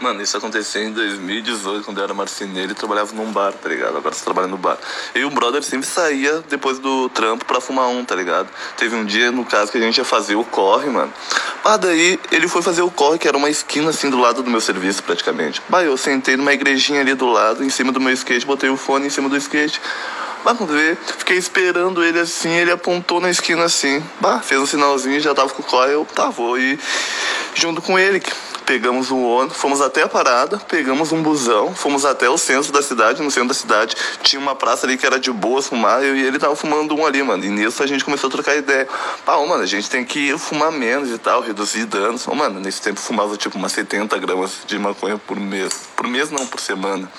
[0.00, 3.96] Mano, isso aconteceu em 2018, quando eu era marceneiro e trabalhava num bar, tá ligado?
[3.96, 4.76] Agora você trabalha no bar.
[5.14, 8.48] Eu e o brother sempre saía depois do trampo pra fumar um, tá ligado?
[8.76, 11.12] Teve um dia, no caso, que a gente ia fazer o corre, mano.
[11.64, 14.50] Ah, daí ele foi fazer o corre, que era uma esquina assim do lado do
[14.50, 15.62] meu serviço, praticamente.
[15.68, 18.76] Bah, eu sentei numa igrejinha ali do lado, em cima do meu skate, botei o
[18.76, 19.80] fone em cima do skate.
[20.42, 24.02] Quando vê, fiquei esperando ele assim, ele apontou na esquina assim.
[24.20, 26.78] Bah, fez um sinalzinho, já tava com o corre, eu, tá, ir
[27.54, 28.22] junto com ele.
[28.66, 32.80] Pegamos um ônibus, fomos até a parada, pegamos um busão, fomos até o centro da
[32.80, 33.22] cidade.
[33.22, 36.22] No centro da cidade tinha uma praça ali que era de boas fumar, eu e
[36.22, 37.44] ele tava fumando um ali, mano.
[37.44, 38.88] E nisso a gente começou a trocar ideia.
[39.24, 42.26] Pá, ô, mano, a gente tem que fumar menos e tal, reduzir danos.
[42.26, 45.88] Ô, mano, nesse tempo fumava tipo umas 70 gramas de maconha por mês.
[45.94, 47.10] Por mês não, por semana.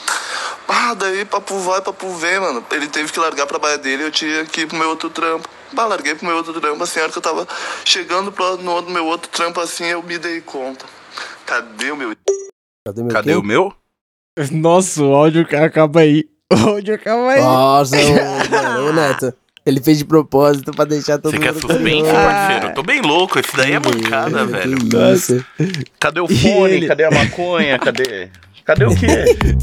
[0.65, 2.65] Pá, daí papo vai, papo vem, mano.
[2.71, 5.47] Ele teve que largar pra baia dele eu tinha que ir pro meu outro trampo.
[5.73, 7.47] Bah, larguei pro meu outro trampo, assim, a hora que eu tava
[7.83, 10.85] chegando pro, no meu outro trampo, assim, eu me dei conta.
[11.45, 12.15] Cadê o meu...
[12.85, 13.73] Cadê meu Cadê o meu?
[14.51, 16.25] Nossa, o áudio acaba aí.
[16.53, 17.41] O áudio acaba aí.
[17.41, 17.95] Nossa,
[18.87, 19.33] ô Neto.
[19.65, 22.11] Ele fez de propósito pra deixar todo Você quer mundo suspense, curioso.
[22.13, 22.67] parceiro?
[22.67, 24.77] Eu tô bem louco, esse daí é mancada, velho.
[25.15, 25.43] isso?
[25.99, 26.73] Cadê o E fone?
[26.73, 26.87] ele?
[26.87, 27.79] Cadê a maconha?
[27.79, 28.29] Cadê?
[28.63, 29.57] Cadê o quê?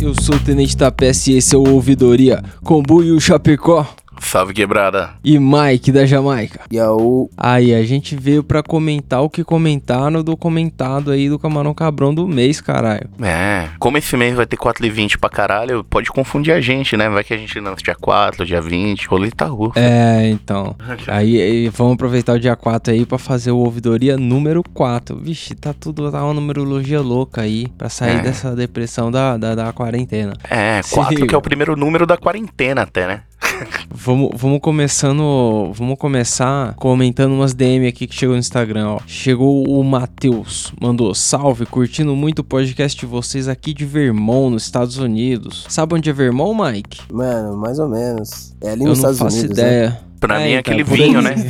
[0.00, 3.86] Eu sou o Tenente da PS e esse é o Ouvidoria com Buio Chapecó
[4.20, 5.10] Salve, quebrada.
[5.24, 6.60] e Mike da Jamaica.
[6.70, 11.28] E a o Aí, a gente veio pra comentar o que comentaram do comentado aí
[11.28, 13.08] do Camarão Cabrão do mês, caralho.
[13.22, 16.96] É, como esse mês vai ter 4 e 20 pra caralho, pode confundir a gente,
[16.96, 17.08] né?
[17.08, 19.72] Vai que a gente lança dia 4, dia 20, roleta rua.
[19.76, 20.74] É, então.
[21.06, 25.16] Aí, aí, vamos aproveitar o dia 4 aí pra fazer o Ouvidoria número 4.
[25.16, 28.22] Vixe, tá tudo, tá uma numerologia louca aí pra sair É.
[28.22, 30.32] dessa depressão da, da, da quarentena.
[30.48, 31.26] É, Se 4 liga.
[31.28, 33.22] que é o primeiro número da quarentena até, né?
[33.90, 35.72] Vamos, vamos começando.
[35.74, 39.00] Vamos começar comentando umas DM aqui que chegou no Instagram, ó.
[39.06, 44.64] Chegou o Matheus, mandou salve, curtindo muito o podcast de vocês aqui de Vermont, nos
[44.64, 45.66] Estados Unidos.
[45.68, 47.00] Sabe onde é Vermont, Mike?
[47.12, 48.54] Mano, mais ou menos.
[48.62, 49.58] É ali Eu nos não Estados faço Unidos.
[49.58, 49.64] né?
[49.64, 50.00] ideia.
[50.20, 51.34] Pra mim é então, aquele por vinho, né?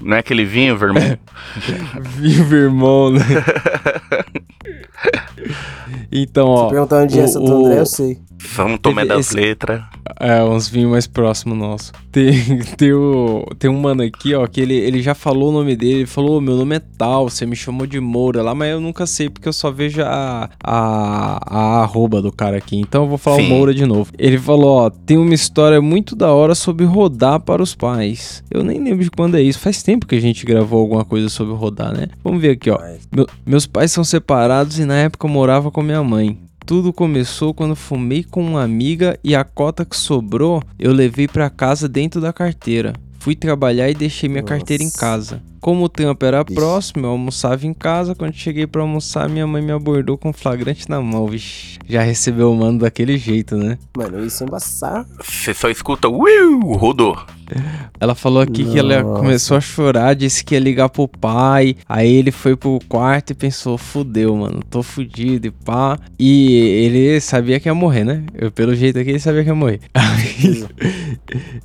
[0.00, 1.18] Não é aquele vinho, vermelho?
[2.18, 3.24] Vinho Vermont, né?
[6.10, 6.68] Então, Se ó.
[6.68, 8.18] perguntar onde é Santo o- André, eu sei.
[8.54, 9.82] Vamos tomar das esse- letras.
[10.20, 11.92] É, uns vinhos mais próximos nosso.
[12.12, 12.32] Tem,
[12.78, 16.00] tem, o, tem um mano aqui, ó, que ele, ele já falou o nome dele.
[16.00, 18.80] Ele falou: "Ô, meu nome é tal, você me chamou de Moura lá, mas eu
[18.80, 22.76] nunca sei porque eu só vejo a, a, a arroba do cara aqui.
[22.76, 23.46] Então eu vou falar Sim.
[23.46, 24.12] o Moura de novo.
[24.16, 28.42] Ele falou: ó, tem uma história muito da hora sobre rodar para os pais.
[28.50, 29.58] Eu nem lembro de quando é isso.
[29.58, 32.06] Faz tempo que a gente gravou alguma coisa sobre rodar, né?
[32.22, 32.78] Vamos ver aqui, ó.
[33.14, 34.47] Meu- meus pais são separados
[34.78, 36.38] e na época eu morava com minha mãe.
[36.64, 41.50] Tudo começou quando fumei com uma amiga e a cota que sobrou eu levei pra
[41.50, 42.94] casa dentro da carteira.
[43.18, 44.54] Fui trabalhar e deixei minha Nossa.
[44.54, 45.42] carteira em casa.
[45.60, 46.54] Como o trampo era Vixe.
[46.54, 48.14] próximo, eu almoçava em casa.
[48.14, 51.26] Quando cheguei pra almoçar, minha mãe me abordou com um flagrante na mão.
[51.26, 53.76] Vixe, já recebeu o mano daquele jeito, né?
[53.96, 55.08] Mano, isso é embaçado.
[55.22, 57.18] Você só escuta, uiu, rodou.
[58.00, 59.20] Ela falou aqui que ela Nossa.
[59.20, 61.76] começou a chorar, disse que ia ligar pro pai.
[61.88, 65.98] Aí ele foi pro quarto e pensou: fudeu, mano, tô fudido e pá.
[66.18, 68.22] E ele sabia que ia morrer, né?
[68.34, 69.80] Eu, pelo jeito aqui, ele sabia que ia morrer.
[69.94, 70.66] Aí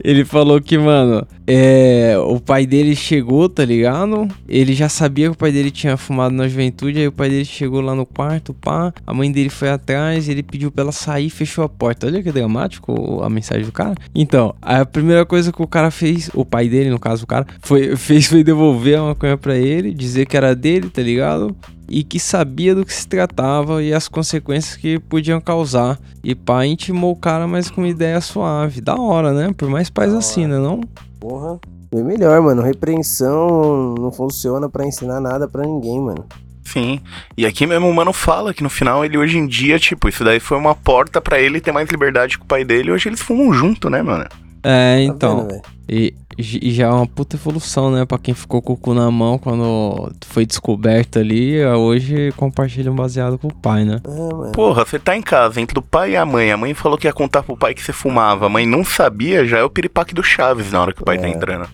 [0.03, 4.27] ele falou que, mano, é, o pai dele chegou, tá ligado?
[4.47, 6.99] Ele já sabia que o pai dele tinha fumado na juventude.
[6.99, 8.93] Aí o pai dele chegou lá no quarto, pá.
[9.05, 12.07] A mãe dele foi atrás, ele pediu pra ela sair e fechou a porta.
[12.07, 13.95] Olha que dramático a mensagem do cara.
[14.13, 17.47] Então, a primeira coisa que o cara fez, o pai dele, no caso, o cara,
[17.59, 21.55] foi, fez foi devolver a maconha pra ele, dizer que era dele, tá ligado?
[21.89, 25.99] E que sabia do que se tratava e as consequências que podiam causar.
[26.23, 28.81] E pá, intimou o cara, mas com uma ideia suave.
[28.81, 29.51] Da hora, né?
[29.57, 30.59] Por mais pais Da assim, né?
[30.59, 30.79] Não?
[31.19, 31.59] Porra.
[31.91, 32.61] Bem melhor, mano.
[32.61, 36.25] Repreensão não funciona pra ensinar nada pra ninguém, mano.
[36.63, 37.01] Sim.
[37.37, 40.23] E aqui mesmo o mano fala que no final ele hoje em dia, tipo, isso
[40.23, 42.91] daí foi uma porta pra ele ter mais liberdade com o pai dele.
[42.91, 44.25] Hoje eles fumam junto, né, mano?
[44.63, 45.37] É, Tá então.
[45.39, 45.61] vendo, velho?
[45.89, 48.05] E, e já é uma puta evolução, né?
[48.05, 52.95] Pra quem ficou com o cu na mão quando foi descoberto ali, hoje compartilha um
[52.95, 53.99] baseado com o pai, né?
[54.47, 54.51] É.
[54.51, 56.51] Porra, você tá em casa entre o pai e a mãe.
[56.51, 58.45] A mãe falou que ia contar pro pai que você fumava.
[58.45, 61.17] A mãe não sabia, já é o piripaque do Chaves na hora que o pai
[61.19, 61.29] tá É.
[61.31, 61.67] entrando.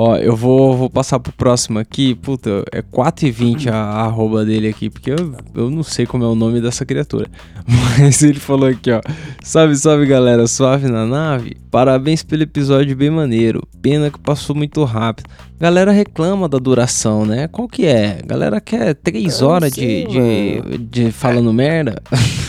[0.00, 2.14] Ó, eu vou, vou passar pro próximo aqui.
[2.14, 6.28] Puta, é 4,20 a, a arroba dele aqui, porque eu, eu não sei como é
[6.28, 7.26] o nome dessa criatura.
[7.98, 9.00] Mas ele falou aqui, ó.
[9.42, 11.56] Salve, salve galera, suave na nave.
[11.68, 13.66] Parabéns pelo episódio bem maneiro.
[13.82, 15.28] Pena que passou muito rápido.
[15.58, 17.48] Galera reclama da duração, né?
[17.48, 18.20] Qual que é?
[18.24, 22.00] Galera quer 3 Eu não horas sei, de, de, de falando merda.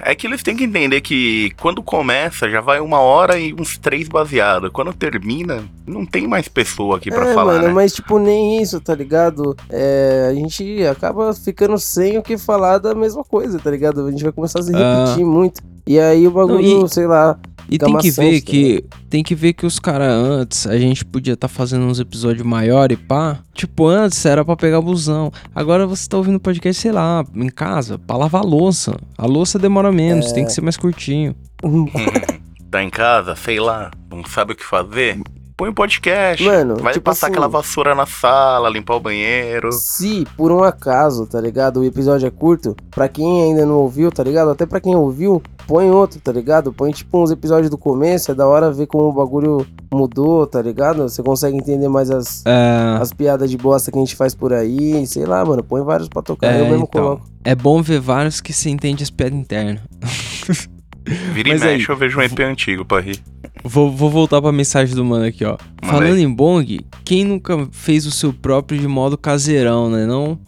[0.00, 3.78] É que eles têm que entender que quando começa já vai uma hora e uns
[3.78, 4.70] três baseados.
[4.72, 7.72] Quando termina, não tem mais pessoa aqui pra é, falar, mano, né?
[7.74, 9.56] mas tipo, nem isso, tá ligado?
[9.70, 14.06] É, a gente acaba ficando sem o que falar da mesma coisa, tá ligado?
[14.06, 15.04] A gente vai começar a se Ah.
[15.04, 15.62] repetir muito.
[15.86, 17.38] E aí o bagulho, Não, e- sei lá.
[17.68, 21.32] E tem que ver que tem que ver que os caras antes, a gente podia
[21.32, 23.38] estar fazendo uns episódios maiores, pá.
[23.54, 25.32] Tipo, antes era pra pegar busão.
[25.54, 28.94] Agora você tá ouvindo podcast, sei lá, em casa, pra lavar a louça.
[29.16, 30.34] A louça demora menos, É.
[30.34, 31.34] tem que ser mais curtinho.
[32.70, 35.18] tá em casa, sei lá, não sabe o que fazer.
[35.56, 36.42] Põe um podcast.
[36.44, 39.70] Mano, vai tipo passar assim- aquela vassoura na sala, limpar o banheiro.
[39.70, 41.78] Se por um acaso, tá ligado?
[41.78, 44.50] O episódio é curto, pra quem ainda não ouviu, tá ligado?
[44.50, 46.72] Até pra quem ouviu, põe outro, tá ligado?
[46.72, 50.60] Põe tipo uns episódios do começo, é da hora ver como o bagulho mudou, tá
[50.60, 51.08] ligado?
[51.08, 54.52] Você consegue entender mais as, É, as piadas de bosta que a gente faz por
[54.52, 55.62] aí, sei lá, mano.
[55.62, 57.00] Põe vários pra tocar, É, eu mesmo então.
[57.00, 57.26] coloco.
[57.44, 59.82] é bom ver vários que se entende as piadas internas.
[61.06, 63.18] Vira Mas e aí, mexe, eu vejo um EP antigo pra rir.
[63.62, 65.56] Vou, vou voltar pra mensagem do mano aqui, ó.
[65.82, 66.22] Manda Falando aí.
[66.22, 70.06] em bong, quem nunca fez o seu próprio de modo caseirão, né?
[70.06, 70.38] Não?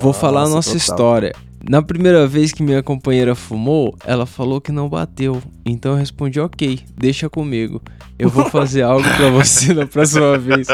[0.00, 0.76] Vou falar a nossa total.
[0.76, 1.32] história.
[1.68, 5.40] Na primeira vez que minha companheira fumou, ela falou que não bateu.
[5.64, 7.80] Então eu respondi, ok, deixa comigo.
[8.18, 10.68] Eu vou fazer algo pra você na próxima vez.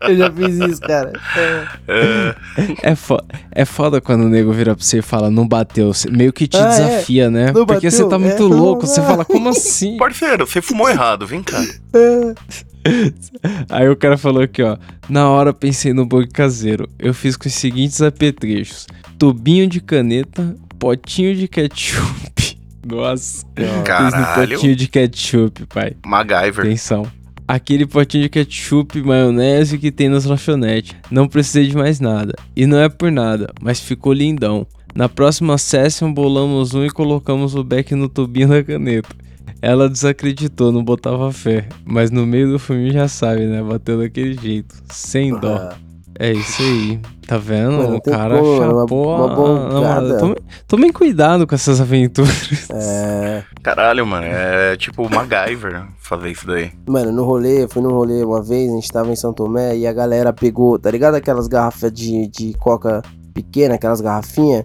[0.00, 1.12] Eu já fiz isso, cara.
[1.36, 1.64] É.
[1.86, 3.16] É, É, fo
[3.52, 5.92] é foda quando o nego vira pra você e fala, não bateu.
[5.92, 6.68] Cê- Meio que te Ah, é?
[6.68, 7.52] desafia, né?
[7.52, 8.08] Não Porque você bateu?
[8.08, 8.86] tá muito É, não, louco.
[8.86, 9.96] Você fala, como assim?
[9.96, 11.60] parceiro, você fumou errado, vem cá.
[13.68, 14.76] Aí o cara falou aqui, ó.
[15.08, 16.88] Na hora pensei no bug caseiro.
[16.98, 18.86] Eu fiz com os seguintes apetrechos:
[19.18, 22.58] tubinho de caneta, potinho de ketchup.
[22.86, 23.46] Nossa.
[23.54, 25.96] Fiz no Caralho, potinho de ketchup, pai.
[26.06, 26.64] MacGyver.
[26.66, 27.06] Atenção.
[27.46, 30.94] Aquele potinho de ketchup e maionese que tem nas lanchonetes.
[31.10, 32.34] Não precisei de mais nada.
[32.54, 34.66] E não é por nada, mas ficou lindão.
[34.94, 39.08] Na próxima session bolamos um e colocamos o beck no tubinho da caneta.
[39.60, 41.66] Ela desacreditou, não botava fé.
[41.84, 43.62] Mas no meio do filme já sabe, né?
[43.62, 44.74] Bateu daquele jeito.
[44.92, 45.56] Sem dó.
[45.56, 45.76] Ah,
[46.20, 47.00] É isso aí.
[47.26, 47.72] Tá vendo?
[47.72, 49.68] Mano, o cara como, uma- chapou uma a bongada.
[49.74, 50.18] namorada.
[50.18, 52.68] Tome, tomem cuidado com essas aventuras.
[52.70, 53.42] É.
[53.62, 56.72] Caralho, mano, é tipo o MacGyver fazer isso daí.
[56.88, 59.76] Mano, no rolê, eu fui num rolê uma vez, a gente tava em São Tomé
[59.76, 61.16] e a galera pegou, tá ligado?
[61.16, 63.02] Aquelas garrafas de, de coca
[63.34, 64.64] pequena, aquelas garrafinhas,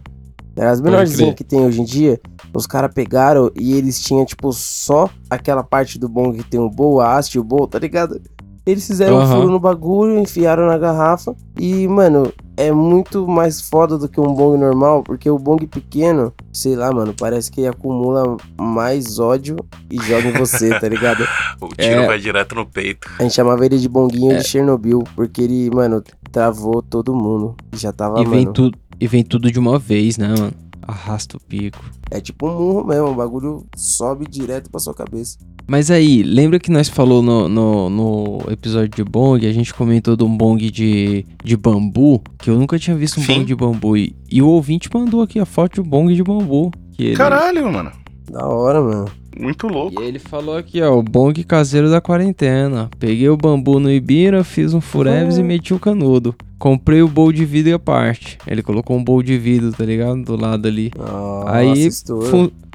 [0.58, 2.20] as menorzinhas que tem hoje em dia.
[2.54, 6.70] Os caras pegaram e eles tinham, tipo, só aquela parte do bong que tem o
[6.70, 8.22] bowl, a haste e o bowl, tá ligado?
[8.66, 9.36] Eles fizeram um Aham.
[9.36, 14.34] furo no bagulho, enfiaram na garrafa e, mano, é muito mais foda do que um
[14.34, 19.58] bong normal, porque o bong pequeno, sei lá, mano, parece que acumula mais ódio
[19.92, 21.26] e joga em você, tá ligado?
[21.60, 22.08] O tiro É.
[22.08, 23.10] vai direto no peito.
[23.20, 24.38] A gente chamava ele de bonguinho É.
[24.38, 26.02] de Chernobyl, porque ele, mano,
[26.32, 27.56] travou todo mundo.
[27.74, 28.54] Já tava, E vem, mano.
[28.54, 30.54] tudo, e vem tudo de uma vez, né, mano?
[30.86, 31.84] Arrasta o pico.
[32.12, 35.38] É tipo um murro mesmo, o bagulho sobe direto pra sua cabeça.
[35.66, 40.16] Mas aí, lembra que nós falou no, no, no episódio de bong, a gente comentou
[40.18, 43.34] de um bong de, de bambu, que eu nunca tinha visto um Sim.
[43.36, 43.96] bong de bambu.
[43.96, 46.70] E, e o ouvinte mandou aqui a foto de um bong de bambu.
[46.92, 47.92] Que ele, Caralho, mano.
[48.30, 49.06] Da hora, mano.
[49.40, 50.04] Muito louco.
[50.04, 52.90] E ele falou aqui, ó, o bong caseiro da quarentena.
[53.00, 56.36] Peguei o bambu no Ibira, fiz um fureves e meti o canudo.
[56.64, 58.38] Comprei o bowl de vidro à parte.
[58.48, 60.24] Ele colocou um bowl de vidro, tá ligado?
[60.24, 60.94] Do lado ali.
[60.98, 61.90] Nossa, Aí,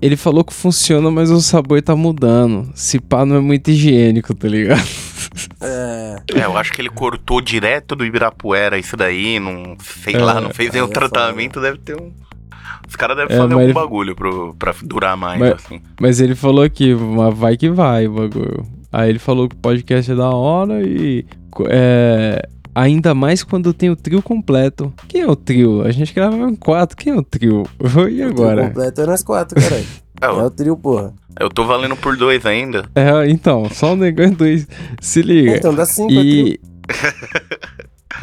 [0.02, 2.70] ele falou que funciona, mas o sabor tá mudando.
[2.74, 4.86] Se pá, não é muito higiênico, tá ligado?
[5.62, 10.18] É, É, eu acho que ele cortou direto do Ibirapuera isso daí, não sei É,
[10.22, 12.12] lá, não fez aí nenhum é tratamento, deve ter um.
[12.86, 15.80] Os caras devem É, fazer algum ele- bagulho pro, pra durar mais, Mas- assim.
[15.98, 18.66] Mas ele falou aqui, mas vai que vai o bagulho.
[18.92, 21.24] Aí ele falou que o podcast é da hora e.
[21.70, 22.46] É.
[22.78, 24.94] Ainda mais quando tem o trio completo.
[25.08, 25.82] Quem é o trio?
[25.82, 26.96] A gente grava em quatro.
[26.96, 27.64] Quem é o trio?
[27.82, 28.68] E o trio agora?
[28.68, 29.84] completo é nós quatro, caralho.
[30.20, 31.14] É, é o trio, porra.
[31.38, 32.88] eu tô valendo por dois ainda.
[32.92, 34.66] É, então, só o negão dois.
[35.00, 35.56] Se liga.
[35.56, 36.16] Então dá cinco, é.
[36.16, 36.60] E.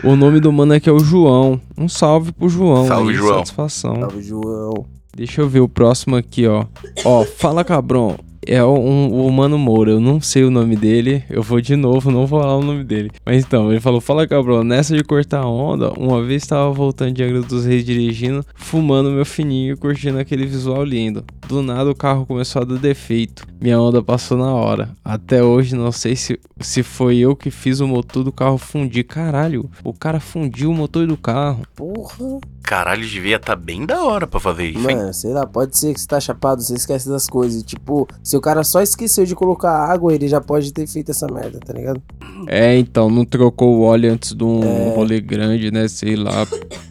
[0.03, 1.59] o nome do mano aqui é o João.
[1.77, 2.85] Um salve pro João.
[2.85, 3.37] Salve, aí, João.
[3.37, 3.95] Satisfação.
[3.95, 4.85] Salve, João.
[5.15, 6.65] Deixa eu ver o próximo aqui, ó.
[7.05, 8.17] Ó, fala cabrão.
[8.47, 11.23] É um, o Mano Moura, eu não sei o nome dele.
[11.29, 13.11] Eu vou de novo, não vou falar o nome dele.
[13.25, 17.23] Mas então, ele falou: Fala cabrão, nessa de cortar onda, uma vez tava voltando de
[17.23, 21.23] Angra dos Reis dirigindo, fumando meu fininho e curtindo aquele visual lindo.
[21.47, 23.45] Do nada o carro começou a dar defeito.
[23.59, 24.89] Minha onda passou na hora.
[25.03, 29.03] Até hoje não sei se, se foi eu que fiz o motor do carro fundir.
[29.05, 31.63] Caralho, o cara fundiu o motor do carro.
[31.75, 32.39] Porra.
[32.63, 34.97] Caralho, devia tá bem da hora pra fazer isso, hein?
[34.97, 37.61] Mano, sei lá, pode ser que você tá chapado, você esquece das coisas.
[37.61, 41.27] Tipo, se o cara só esqueceu de colocar água, ele já pode ter feito essa
[41.27, 42.01] merda, tá ligado?
[42.47, 44.95] É, então, não trocou o óleo antes de um É.
[44.95, 45.87] rolê grande, né?
[45.87, 46.45] Sei lá.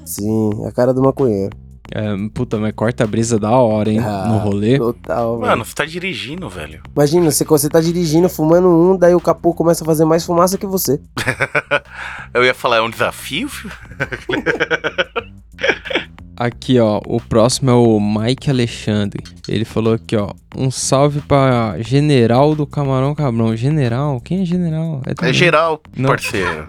[0.04, 1.54] Sim, é a cara do maconheiro.
[1.94, 3.98] É, puta, mas corta a brisa da hora, hein?
[4.00, 4.78] Ah, no rolê.
[4.78, 5.46] Total, mano.
[5.46, 6.80] Mano, você tá dirigindo, velho.
[6.96, 10.56] Imagina, você, você tá dirigindo, fumando um, daí o capô começa a fazer mais fumaça
[10.58, 10.98] que você.
[12.32, 13.48] Eu ia falar, é um desafio?
[13.48, 13.72] filho?
[16.36, 19.22] Aqui, ó, o próximo é o Mike Alexandre.
[19.48, 23.56] Ele falou aqui, ó, um salve pra General do Camarão Cabrão.
[23.56, 24.20] General?
[24.20, 25.00] Quem é General?
[25.06, 26.08] É também- geral, Não.
[26.10, 26.66] parceiro.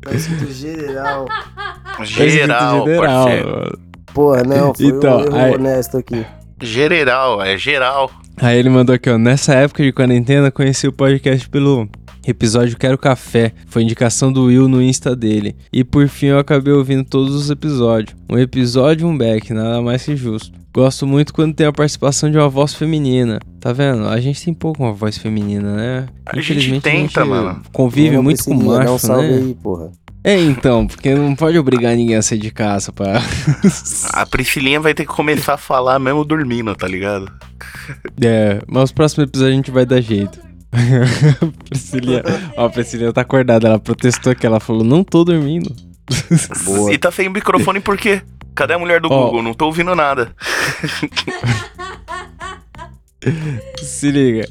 [0.00, 1.26] Tá escrito general.
[1.96, 3.50] Tá Geral, parceiro.
[3.50, 3.78] mano.
[4.14, 6.24] Porra, não, foi Então, um erro aí- honesto aqui.
[6.62, 8.10] General, é geral.
[8.38, 9.18] Aí ele mandou aqui, ó.
[9.18, 11.88] Nessa época de quarentena, conheci o podcast pelo
[12.30, 13.52] episódio Quero Café.
[13.66, 15.56] Foi indicação do Will no Insta dele.
[15.72, 18.16] E por fim eu acabei ouvindo todos os episódios.
[18.30, 20.56] Um episódio e um back, nada mais que justo.
[20.74, 23.40] Gosto muito quando tem a participação de uma voz feminina.
[23.58, 24.06] Tá vendo?
[24.06, 26.06] A gente tem pouco uma voz feminina, né?
[26.26, 27.62] A gente tenta, mano.
[27.72, 29.36] Convive muito com um macho, salve né?
[29.38, 29.90] aí, porra.
[30.22, 33.22] É, então, porque não pode obrigar ninguém a sair de casa pra...
[34.12, 37.30] A Priscilinha vai ter que começar a falar mesmo dormindo, tá ligado?
[38.20, 40.45] É, mas os próximos episódios a gente vai dar jeito.
[41.68, 42.22] Priscilia,
[42.56, 45.74] ó, a Priscilia tá acordada, ela protestou aqui, ela falou, não tô dormindo.
[46.64, 46.92] Boa.
[46.92, 48.22] E tá sem microfone por quê?
[48.54, 49.24] Cadê a mulher do Ó.
[49.26, 49.42] Google?
[49.42, 50.34] Não tô ouvindo nada.
[53.82, 54.48] Se liga.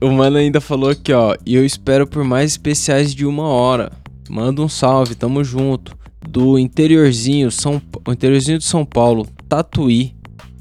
[0.00, 3.92] O mano ainda falou aqui, ó, e eu espero por mais especiais de uma hora.
[4.28, 5.96] Manda um salve, tamo junto.
[6.26, 10.14] Do interiorzinho, São, o interiorzinho de São Paulo, Tatuí.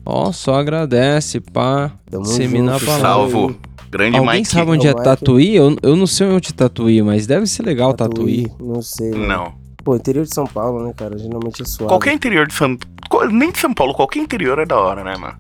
[0.06, 1.92] Ó, só agradece, pá.
[2.12, 3.10] Tamo Disseminar a junto, palavra.
[3.10, 3.56] Salvo.
[3.94, 4.48] Grande Alguém Mike.
[4.50, 5.06] sabe onde é É Mike.
[5.06, 5.56] Tatuí?
[5.56, 8.48] Eu, eu não sei onde é Tatuí, mas deve ser legal Tatuí.
[8.60, 9.28] Não sei, mano.
[9.28, 9.54] Não.
[9.84, 11.18] Pô, interior de São Paulo, né, cara?
[11.18, 11.90] Geralmente é suave.
[11.90, 12.76] Qualquer interior de São
[13.10, 13.30] Paulo.
[13.32, 15.38] Nem de São Paulo, qualquer interior é da hora, né, mano?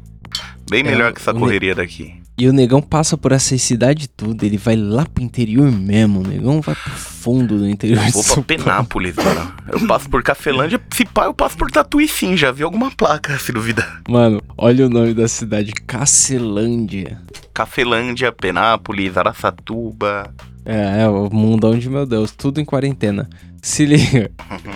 [0.70, 2.14] Bem É, melhor que essa ne- correria daqui.
[2.38, 6.28] E o negão passa por essa cidade tudo, ele vai lá pro interior mesmo, o
[6.28, 8.44] negão vai pro fundo do interior Eu vou pra.
[8.44, 9.54] Penápolis, mano.
[9.72, 10.82] Eu passo por Cafelândia.
[10.92, 12.36] Se pá, eu passo por Tatuí sim.
[12.36, 14.02] Já vi alguma placa, se duvidar.
[14.10, 17.22] Mano, olha o nome da cidade, Cacelândia.
[17.54, 20.34] Cafelândia, Penápolis, Araçatuba.
[20.66, 23.30] É, é o mundão de meu Deus, tudo em quarentena.
[23.62, 24.30] Se liga,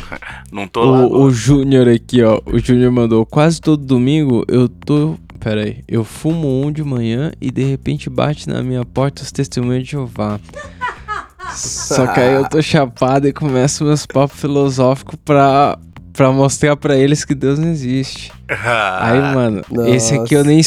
[0.51, 0.99] Não tô lá.
[1.01, 1.21] o, agora.
[1.23, 5.17] o Júnior aqui, ó, o Júnior mandou, quase todo domingo eu tô...
[5.39, 9.31] Pera aí, eu fumo um de manhã e de repente bate na minha porta os
[9.31, 10.39] testemunhos de Jeová.
[11.55, 15.77] Só que aí eu tô chapado e começo meus papos filosóficos pra,
[16.11, 18.31] pra mostrar pra eles que Deus não existe.
[18.49, 20.49] Ah, Aí, mano, esse aqui eu Nossa.
[20.49, 20.61] nem,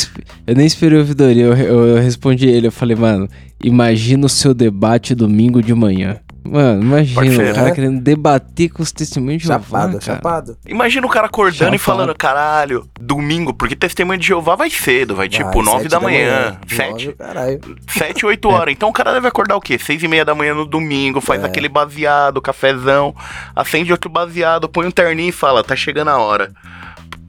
[0.47, 1.45] eu nem esperei a ouvidoria.
[1.45, 3.29] Eu, eu, eu respondi ele, eu falei, mano,
[3.63, 6.17] imagina o seu debate domingo de manhã.
[6.43, 7.75] Mano, imagina Parceiro, o cara né?
[7.75, 10.57] querendo debater com os testemunhos de Jeová, chapado.
[10.67, 15.29] Imagina o cara acordando e falando, caralho, domingo, porque testemunho de Jeová vai cedo, vai
[15.29, 17.61] tipo 9 sete da manhã, Nove, 7, caralho.
[17.89, 18.73] 7, 8 horas.
[18.73, 19.79] Então o cara deve acordar o quê?
[19.79, 21.47] 6 e meia da manhã no domingo, faz É.
[21.47, 23.15] aquele baseado, cafezão,
[23.55, 26.51] acende outro baseado, põe um terninho e fala, tá chegando a hora.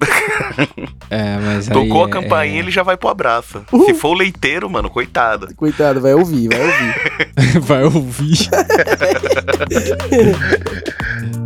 [1.09, 3.65] É, mas aí Tocou a é- campainha, ele já vai pro abraço.
[3.85, 5.53] Se for o leiteiro, mano, coitado.
[5.57, 7.59] Coitado, vai ouvir, vai ouvir.
[7.61, 8.49] vai ouvir.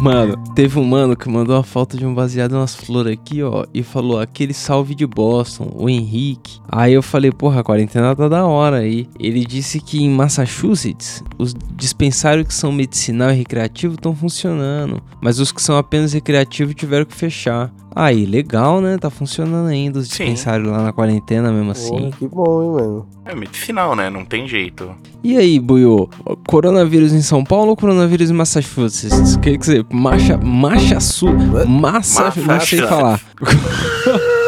[0.00, 3.66] Mano, teve um mano que mandou a foto de um baseado nas flores aqui, ó,
[3.74, 6.58] e falou aquele salve de Boston, o Henrique.
[6.70, 9.06] Aí eu falei, porra, a quarentena tá da hora aí.
[9.18, 15.38] Ele disse que em Massachusetts, os dispensários que são medicinal e recreativo estão funcionando, mas
[15.38, 17.70] os que são apenas recreativo tiveram que fechar.
[17.94, 18.96] Aí, legal, né?
[18.98, 20.24] Tá funcionando ainda os Sim.
[20.24, 21.90] dispensários lá na quarentena mesmo assim.
[21.90, 23.06] Porra, que bom, hein, mano.
[23.24, 24.08] É medicinal, né?
[24.08, 24.94] Não tem jeito.
[25.22, 26.08] E aí, Buiô?
[26.46, 29.36] Coronavírus em São Paulo ou coronavírus em Massachusetts?
[29.36, 31.32] Quer dizer, Macha, Macha Sul,
[31.66, 33.20] Massa, não sei falar.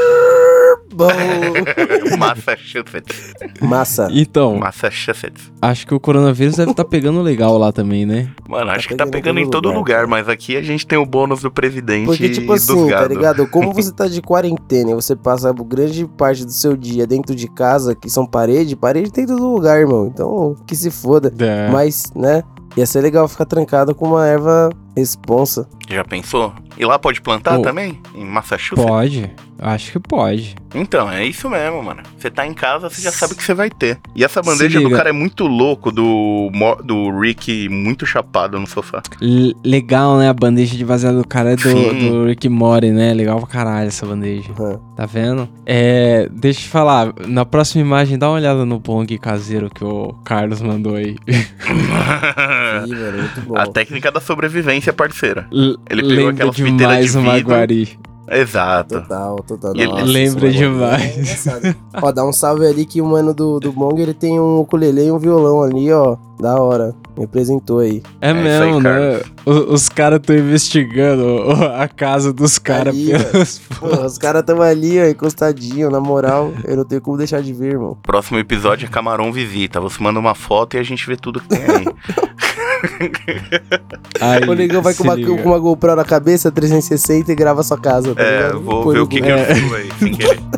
[0.92, 1.08] Bom.
[2.18, 3.32] Massachusetts.
[3.60, 4.08] Massa.
[4.10, 5.50] Então, Massachusetts.
[5.60, 8.30] acho que o coronavírus deve estar pegando legal lá também, né?
[8.48, 10.98] Mano, Tá acho que tá pegando em todo lugar, lugar, mas aqui a gente tem
[10.98, 13.14] o bônus do presidente Porque, tipo e dos assim, tá gado.
[13.14, 13.46] ligado?
[13.48, 17.48] Como você tá de quarentena e você passa grande parte do seu dia dentro de
[17.48, 20.06] casa, que são parede, parede tem em todo lugar, irmão.
[20.06, 21.32] Então, que se foda.
[21.38, 21.70] É.
[21.70, 22.42] Mas, né?
[22.76, 25.68] Ia ser legal ficar trancado com uma erva responsa.
[25.88, 26.52] Já pensou?
[26.78, 27.62] E lá pode plantar Pô.
[27.62, 28.00] também?
[28.14, 28.82] Em Massachusetts?
[28.84, 30.54] Pode, acho que pode.
[30.74, 32.02] Então, é isso mesmo, mano.
[32.18, 33.98] Você tá em casa, você já sabe o que você vai ter.
[34.16, 36.50] E essa bandeja do cara é muito louco, do,
[36.82, 39.02] do Rick muito chapado no sofá.
[39.20, 40.30] L- legal, né?
[40.30, 43.12] A bandeja de baseado do cara é do, do Rick Mori, né?
[43.12, 44.50] Legal pra caralho essa bandeja.
[44.58, 44.80] Aham.
[44.96, 45.46] Tá vendo?
[45.66, 46.26] É.
[46.32, 50.14] Deixa eu te falar, na próxima imagem, dá uma olhada no bong caseiro que o
[50.24, 51.16] Carlos mandou aí.
[52.86, 53.56] Muito bom.
[53.56, 55.46] A técnica da sobrevivência, parceira.
[55.52, 57.32] L- Ele pegou lembra aquelas piteiras demais de vidro.
[57.32, 57.98] Maguari.
[58.30, 59.00] Exato.
[59.02, 59.76] Total, total.
[59.76, 61.46] E ele Nossa, lembra bagulho demais.
[61.46, 65.04] é ó, dá um salve ali que o mano do, do ele tem um ukulele
[65.06, 66.16] e um violão ali, ó.
[66.40, 66.94] Da hora.
[67.16, 68.02] Me apresentou aí.
[68.20, 69.20] É, isso aí, mesmo, né?
[69.44, 74.98] O- Os caras estão investigando a casa dos caras pelas Pô, os caras tão ali,
[75.00, 76.52] ó, encostadinho, na moral.
[76.64, 77.96] Eu não tenho como deixar de ver, irmão.
[78.02, 79.80] Próximo episódio é Camarão Visita.
[79.80, 81.84] Você manda uma foto e a gente vê tudo que tem aí.
[84.20, 87.64] Aí, O negão vai com uma, com uma GoPro na cabeça, 360 e grava a
[87.64, 88.60] sua casa, tá é, ligado?
[88.62, 89.44] vou ver o que, que Google.
[89.44, 90.40] eu fui aí, sem querer.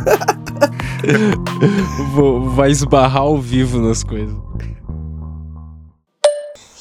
[2.14, 4.35] Vou- vai esbarrar ao vivo nas coisas.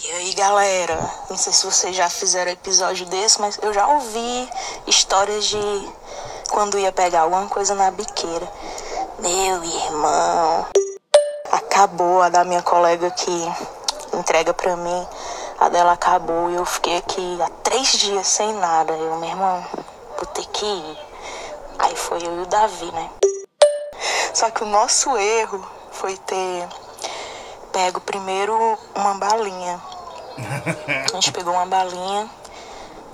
[0.06, 0.98] E aí galera,
[1.30, 4.48] não sei se vocês já fizeram episódio desse, mas eu já ouvi
[4.88, 5.58] histórias de
[6.50, 8.48] quando ia pegar alguma coisa na biqueira.
[9.22, 10.66] Meu irmão,
[11.52, 13.48] acabou a da minha colega que
[14.18, 15.08] entrega pra mim,
[15.60, 18.94] a dela acabou e eu fiquei aqui há três dias sem nada.
[18.94, 19.66] Eu, meu irmão,
[20.18, 20.98] vou ter que ir.
[21.80, 23.10] Aí foi eu e o Davi, né?
[24.34, 26.68] Só que o nosso erro foi ter
[27.72, 28.56] pego primeiro
[28.96, 29.82] uma balinha.
[31.12, 32.30] A gente pegou uma balinha.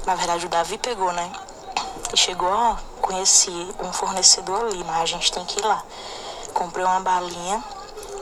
[0.05, 1.31] Na verdade, o Davi pegou, né?
[2.13, 5.83] E chegou, ó, conheci um fornecedor ali, mas a gente tem que ir lá.
[6.53, 7.63] Comprei uma balinha.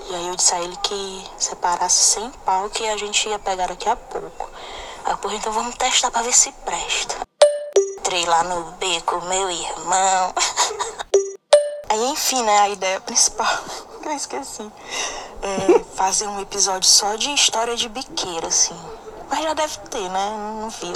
[0.10, 3.68] E aí eu disse a ele que separasse 100 pau que a gente ia pegar
[3.68, 4.50] daqui a pouco.
[5.04, 7.16] Aí eu, então vamos testar pra ver se presta.
[8.00, 10.34] Entrei lá no beco, meu irmão.
[11.90, 13.48] Aí, enfim, né, a ideia principal,
[14.02, 14.70] que eu esqueci,
[15.42, 18.76] é fazer um episódio só de história de biqueira, assim.
[19.30, 20.60] Mas já deve ter, né?
[20.62, 20.94] Não vi.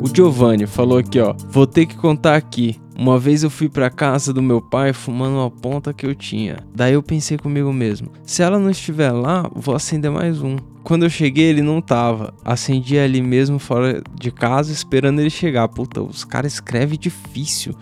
[0.00, 1.34] O Giovanni falou aqui, ó.
[1.48, 2.81] Vou ter que contar aqui.
[2.96, 6.58] Uma vez eu fui pra casa do meu pai fumando uma ponta que eu tinha.
[6.74, 10.56] Daí eu pensei comigo mesmo: se ela não estiver lá, vou acender mais um.
[10.84, 12.34] Quando eu cheguei, ele não tava.
[12.44, 15.68] Acendi ali mesmo fora de casa, esperando ele chegar.
[15.68, 17.72] Puta, os caras escrevem difícil.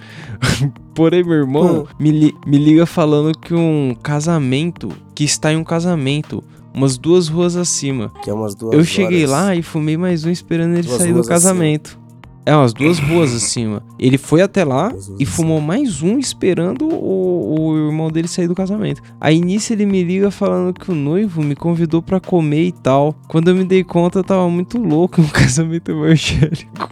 [0.95, 5.65] Porém, meu irmão me, li- me liga falando que um casamento, que está em um
[5.65, 6.43] casamento,
[6.75, 8.13] umas duas ruas acima.
[8.23, 9.31] Que é umas duas Eu cheguei horas.
[9.31, 11.99] lá e fumei mais um esperando ele Duas sair do casamento.
[12.47, 13.83] É, umas duas ruas acima.
[13.99, 18.55] Ele foi até lá e fumou mais um esperando o, o irmão dele sair do
[18.55, 19.03] casamento.
[19.21, 23.15] Aí nisso ele me liga falando que o noivo me convidou pra comer e tal.
[23.29, 26.91] Quando eu me dei conta, eu tava muito louco um casamento evangélico.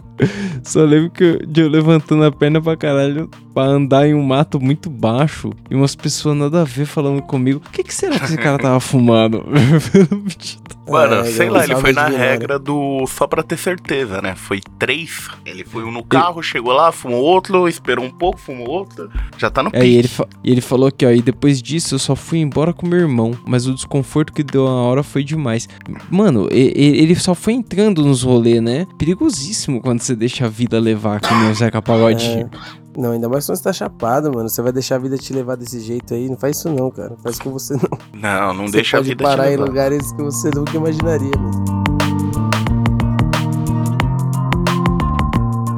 [0.63, 4.21] Só lembro que eu, de eu levantando a perna pra caralho pra andar em um
[4.21, 7.61] mato muito baixo e umas pessoas nada a ver falando comigo.
[7.65, 9.45] O que, que será que esse cara tava fumando?
[10.91, 14.35] Mano, É, sei lá, ele foi na regra do só pra ter certeza, né?
[14.35, 15.27] Foi três.
[15.45, 19.09] Ele foi um no carro, chegou lá, fumou outro, esperou um pouco, fumou outro.
[19.37, 19.95] Já tá no É, e pique.
[19.97, 22.87] ele, fa- e ele falou que, ó, e depois disso eu só fui embora com
[22.87, 25.67] meu irmão, mas o desconforto que deu na hora foi demais.
[26.09, 28.85] Mano, e- e- ele só foi entrando nos rolês, né?
[28.97, 32.49] Perigosíssimo quando você deixa a vida levar, que nem o Zeca Pagodinho.
[32.97, 34.49] Não, ainda mais quando você tá chapado, mano.
[34.49, 36.27] Você vai deixar a vida te levar desse jeito aí.
[36.29, 37.15] Não faz isso não, cara.
[37.23, 37.97] Faz com você não.
[38.21, 39.65] Não, não você deixa a pode vida parar te em levar.
[39.67, 41.79] lugares que você nunca imaginaria mesmo.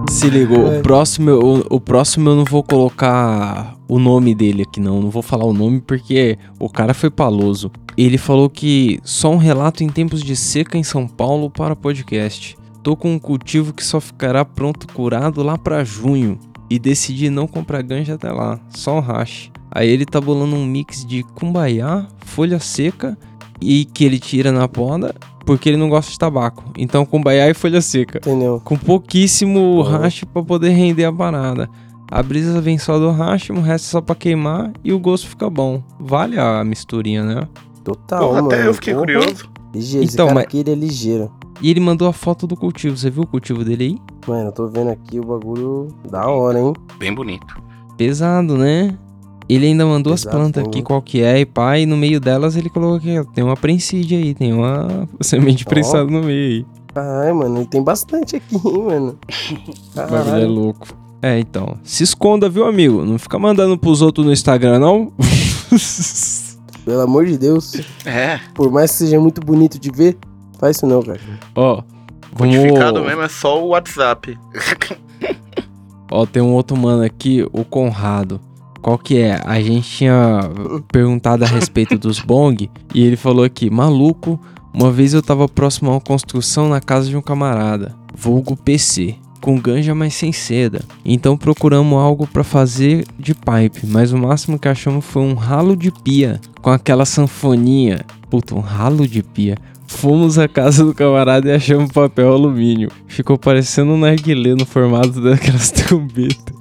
[0.10, 0.80] Se ligou, É.
[0.80, 5.02] o próximo, eu- o, próximo eu não vou colocar o nome dele aqui, não.
[5.02, 7.72] Não vou falar o nome porque o cara foi paloso.
[7.98, 12.56] Ele falou que só um relato em tempos de seca em São Paulo para podcast.
[12.84, 16.38] Tô com um cultivo que só ficará pronto curado lá pra junho.
[16.72, 19.52] E decidi não comprar ganja até lá, só um hash.
[19.70, 23.18] Aí ele tá bolando um mix de cumbaiá, folha seca
[23.62, 25.14] e que ele tira na poda
[25.46, 26.64] porque ele não gosta de tabaco.
[26.78, 28.62] Então cumbaiá e folha seca Entendeu?
[28.64, 29.82] com pouquíssimo Uhum.
[29.84, 31.68] hash pra poder render a parada.
[32.10, 35.28] A brisa vem só do hash, o resto é só pra queimar e o gosto
[35.28, 35.82] fica bom.
[36.00, 37.48] Vale a misturinha, né?
[37.84, 38.48] Total, Porra, mano.
[38.54, 39.06] até eu fiquei Porra.
[39.08, 39.50] curioso.
[39.74, 40.04] Ligeiro.
[40.06, 41.32] Então, Esse cara mas- aqui, ele é ligeiro.
[41.62, 42.98] E ele mandou a foto do cultivo.
[42.98, 43.98] Você viu o cultivo dele aí?
[44.28, 46.74] Mano, eu tô vendo aqui o bagulho da hora, hein?
[46.98, 47.62] Bem bonito.
[47.98, 48.98] Pesado, né?
[49.48, 51.98] Ele ainda mandou as Pesado, plantas tem aqui, qual que é, e pá, e no
[51.98, 55.70] meio delas ele colocou aqui, ó, tem uma prensídia aí, tem uma semente Ó.
[55.70, 56.66] prensada no meio aí.
[56.96, 59.20] Ai, mano, e tem bastante aqui, hein, mano.
[59.92, 60.48] O bagulho é Caralho.
[60.48, 60.88] louco.
[61.22, 63.04] É, então, se esconda, viu, amigo?
[63.04, 65.12] Não fica mandando pros outros no Instagram, não?
[66.86, 67.74] Pelo amor de Deus.
[68.06, 70.18] É, Por mais que seja muito bonito de ver,
[70.62, 71.20] faz isso não, cara.
[71.56, 71.82] Ó,
[72.38, 73.08] codificado vamos...
[73.08, 74.38] mesmo é só o WhatsApp.
[76.10, 78.40] Ó, tem um outro mano aqui, o Conrado.
[78.82, 79.42] Qual que é?
[79.46, 80.42] A gente tinha
[80.92, 84.40] perguntado a respeito dos bong e ele falou aqui, maluco,
[84.74, 89.16] uma vez eu tava próximo a uma construção na casa de um camarada, vulgo PC,
[89.40, 90.84] com ganja mas sem seda.
[91.04, 95.76] Então procuramos algo pra fazer de pipe, mas o máximo que achamos foi um ralo
[95.76, 98.06] de pia com aquela sanfoninha.
[98.30, 99.58] Puta, um ralo de pia
[99.98, 102.90] Fomos à casa do camarada e achamos papel alumínio.
[103.08, 106.56] Ficou parecendo um narguilé no formato daquelas trombetas.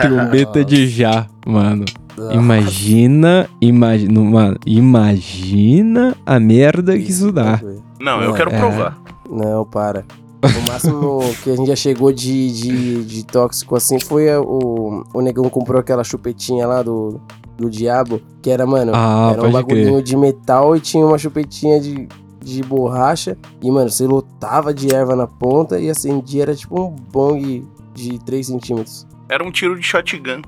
[0.00, 1.84] Trombeta de já, mano.
[2.32, 7.60] Imagina, imagina, mano, imagina a merda que isso dá.
[8.00, 8.58] Não, eu quero É.
[8.58, 8.98] provar.
[9.28, 10.04] Não, para.
[10.44, 15.02] O máximo que a gente já chegou de, de, de tóxico assim foi a- o,
[15.14, 17.18] o negão comprou aquela chupetinha lá do,
[17.56, 19.78] do diabo, que era, mano, Ah, era um pode crer.
[19.84, 22.06] bagulhinho de metal e tinha uma chupetinha de,
[22.44, 23.36] de borracha.
[23.62, 28.18] E, mano, você lotava de erva na ponta e acendia, era tipo um bong de
[28.20, 29.06] 3 centímetros.
[29.28, 30.42] Era um tiro de shotgun.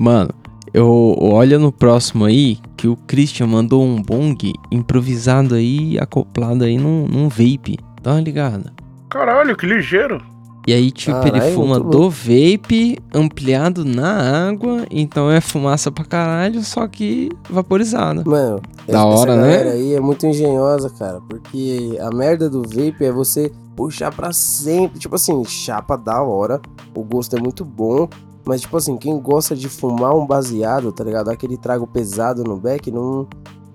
[0.00, 0.30] Mano,
[0.72, 6.78] eu olha no próximo aí que o Christian mandou um bong improvisado aí, acoplado aí
[6.78, 7.78] num, num vape.
[8.02, 8.72] Dá uma ligada.
[9.10, 10.31] Caralho, que ligeiro.
[10.66, 16.04] E aí, tipo, ele Caralho, fuma do vape ampliado na água, então é fumaça pra
[16.04, 18.22] caralho, só que vaporizada.
[18.24, 19.70] Mano, Da essa hora, né?
[19.72, 21.20] aí é muito engenhosa, cara.
[21.28, 25.00] Porque a merda do vape é você puxar pra sempre.
[25.00, 26.60] Tipo assim, chapa da hora.
[26.94, 28.08] O gosto é muito bom.
[28.44, 31.28] Mas, tipo assim, quem gosta de fumar um baseado, tá ligado?
[31.30, 33.26] Aquele trago pesado no beck, não,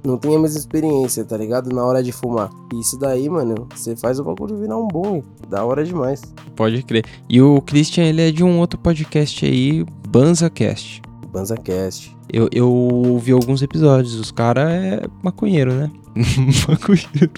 [0.08, 1.70] não tem a mesma experiência, tá ligado?
[1.70, 2.50] Na hora de fumar.
[2.74, 5.22] E isso daí, mano, você faz o bagulho virar um bom.
[5.50, 6.22] Da hora demais.
[6.56, 7.04] Pode crer.
[7.30, 11.02] E o Christian, ele é de um outro podcast aí, BanzaCast.
[11.32, 12.15] BanzaCast.
[12.32, 15.91] Eu, eu ouvi alguns episódios, os caras é maconheiro, né?
[16.67, 17.32] maconheiro.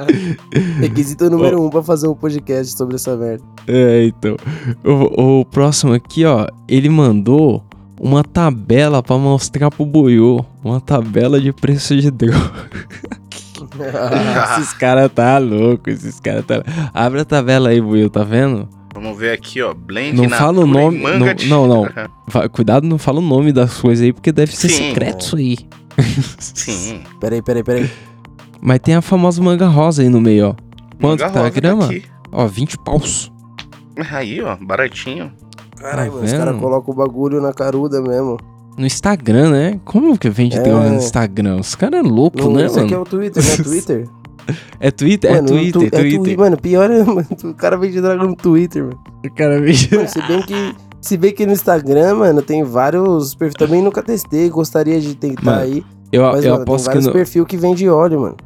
[0.80, 3.44] Requisito número um pra fazer um podcast sobre essa merda.
[3.66, 4.36] É, então.
[4.82, 7.62] O, o próximo aqui, ó, ele mandou
[8.00, 10.44] uma tabela pra mostrar pro Boiô.
[10.64, 12.38] Uma tabela de preço de droga.
[14.58, 16.62] esses caras tá louco, esses caras tá.
[16.94, 18.68] Abre a tabela aí, Boiô, tá vendo?
[18.94, 19.74] Vamos ver aqui, ó.
[19.74, 21.86] Blend Não fala o nome- Manga não- de- não, não.
[22.50, 24.88] Cuidado, não fala o nome das coisas aí, porque deve ser Sim.
[24.88, 25.58] secreto isso aí.
[26.38, 27.00] Sim.
[27.20, 27.90] Peraí, peraí, peraí.
[28.60, 30.54] Mas tem a famosa manga rosa aí no meio, ó.
[31.00, 31.84] Quanto Manga tá a rosa grama?
[31.86, 32.02] aqui.
[32.32, 33.30] Ó, 20 paus.
[34.10, 35.32] Aí, ó, baratinho.
[35.80, 38.36] Caralho, Tá mano, os caras colocam o bagulho na caruda mesmo.
[38.76, 39.80] No Instagram, né?
[39.84, 40.62] Como que vende É.
[40.62, 41.56] droga no Instagram?
[41.60, 43.02] Os caras é louco, né, isso aqui é mano?
[43.02, 44.08] o Twitter, não é Twitter?
[44.80, 45.30] É Twitter?
[45.32, 46.22] Mano, é Twitter, tu- é Twitter.
[46.22, 48.98] Twi- Mano, pior é, mano, o cara vende droga no Twitter, mano.
[49.26, 49.94] O cara vende.
[49.94, 50.74] Mano, se bem que.
[51.00, 53.54] Se bem que no Instagram, mano, tem vários perfis.
[53.54, 55.84] Também nunca testei, gostaria de tentar Mano, aí.
[56.10, 58.36] Eu, Mas, eu mano, tem aposto que vários no- perfil que vende óleo, mano.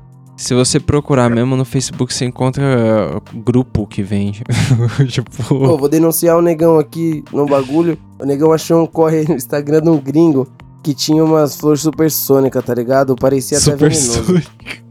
[0.43, 4.43] Se você procurar mesmo no Facebook, você encontra uh, grupo que vende.
[5.09, 5.31] tipo.
[5.47, 7.97] Pô, vou denunciar o negão aqui no bagulho.
[8.19, 10.49] O negão achou um corre no Instagram de um gringo
[10.83, 13.15] que tinha umas flores supersônicas, tá ligado?
[13.15, 14.25] Parecia até super venenoso.
[14.25, 14.43] sujo.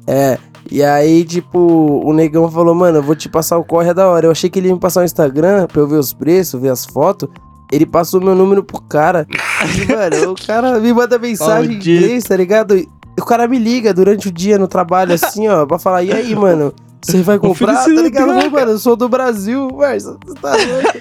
[0.08, 0.38] É.
[0.72, 4.08] E aí, tipo, o negão falou, mano, eu vou te passar o corre é da
[4.08, 4.28] hora.
[4.28, 6.70] Eu achei que ele ia me passar o Instagram pra eu ver os preços, ver
[6.70, 7.28] as fotos.
[7.70, 9.28] Ele passou meu número pro cara.
[9.76, 12.82] E, mano, o cara me manda mensagem em inglês, tá ligado?
[13.20, 16.36] O cara me liga durante o dia no trabalho, assim, ó, pra falar, e aí,
[16.36, 16.74] mano?
[17.04, 17.74] Você vai comprar?
[17.74, 18.28] Tá Oferecendo ligado?
[18.28, 18.50] Droga.
[18.50, 20.98] mano, eu sou do Brasil, mas você tá louco.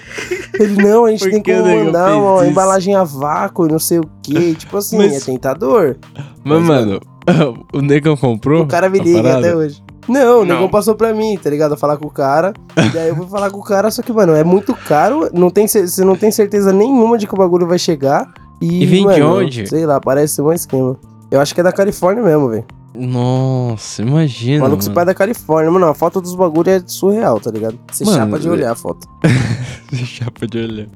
[0.59, 2.51] Ele, não, a gente Por tem que mandar uma isso?
[2.51, 4.55] embalagem a vácuo, não sei o quê.
[4.57, 5.97] Tipo assim, Mas- é tentador.
[6.43, 6.99] Mas, Mas, mano,
[7.73, 8.63] o negão comprou?
[8.63, 9.39] O cara me liga parada?
[9.47, 9.83] até hoje.
[10.07, 10.55] Não, o Não.
[10.55, 11.77] negão passou pra mim, tá ligado?
[11.77, 12.51] Falar com o cara.
[12.93, 15.29] e aí eu fui falar com o cara, só que, mano, é muito caro.
[15.31, 18.27] Não tem, você não tem certeza nenhuma de que o bagulho vai chegar.
[18.59, 19.67] E, E vem de mano, onde?
[19.67, 20.97] Sei lá, parece ser um esquema.
[21.31, 22.65] Eu acho que é da Califórnia mesmo, velho.
[22.93, 24.63] Nossa, O imagina.
[24.63, 24.95] maluco se mano.
[24.95, 25.71] pai é da Califórnia.
[25.71, 27.79] Mano, a foto dos bagulhos é surreal, tá ligado?
[27.89, 29.07] Você Mano, chapa de olhar a foto.
[29.93, 30.87] Chapa de olhar.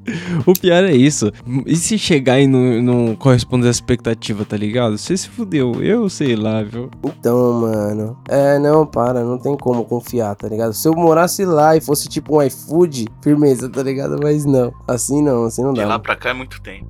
[0.46, 1.30] O pior é isso.
[1.66, 4.98] E se chegar e não, não corresponder à expectativa, tá ligado?
[4.98, 5.84] Você se fudeu.
[5.84, 6.90] Eu sei lá, viu?
[7.04, 8.18] Então, mano.
[8.30, 10.74] É, não, para, não tem como confiar, tá ligado?
[10.74, 14.18] Se eu morasse lá e fosse tipo um iFood, firmeza, tá ligado?
[14.24, 14.74] Mas não.
[14.88, 15.86] Assim não, assim não De dá.
[15.88, 16.04] lá mano.
[16.04, 16.88] pra cá é muito tempo.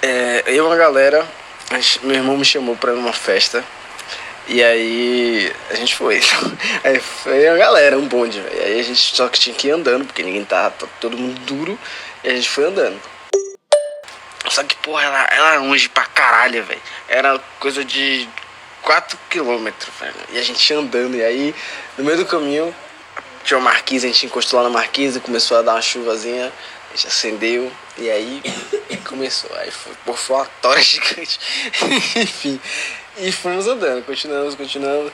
[0.00, 1.26] É, eu e uma galera,
[2.02, 3.64] meu irmão me chamou pra ir numa festa.
[4.46, 6.22] E aí a gente foi.
[6.82, 8.62] Aí foi a galera, um bonde, velho.
[8.62, 11.38] Aí a gente só que tinha que ir andando, porque ninguém tá, tá todo mundo
[11.40, 11.78] duro.
[12.24, 12.98] E a gente foi andando.
[14.48, 16.80] Só que, porra, ela era longe pra caralho, velho.
[17.08, 18.26] Era coisa de
[18.80, 20.14] 4 quilômetros, velho.
[20.30, 21.14] E a gente andando.
[21.14, 21.54] E aí,
[21.98, 22.74] no meio do caminho,
[23.44, 26.50] tinha uma marquise, a gente encostou lá na marquise, começou a dar uma chuvazinha,
[26.96, 28.42] gente acendeu, e aí
[29.04, 29.50] começou.
[29.56, 31.38] Aí foi, pô, foi uma tora gigante.
[32.16, 32.60] Enfim.
[33.18, 35.12] E fomos andando, continuamos, continuamos.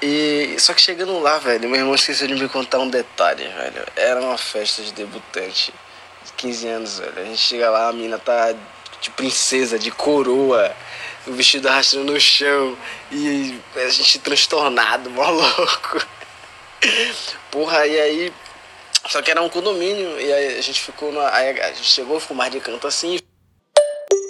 [0.00, 3.84] E só que chegando lá, velho, meu irmão esqueceu de me contar um detalhe, velho.
[3.96, 5.72] Era uma festa de debutante
[6.24, 7.20] de 15 anos, velho.
[7.20, 8.54] A gente chega lá, a mina tá
[9.00, 10.74] de princesa, de coroa,
[11.26, 12.76] o vestido arrastando no chão,
[13.10, 16.06] e a gente transtornado, mó louco.
[17.50, 18.32] Porra, e aí.
[19.08, 22.52] Só que era um condomínio, e aí a gente ficou a gente chegou, ficou mais
[22.52, 23.18] de canto assim.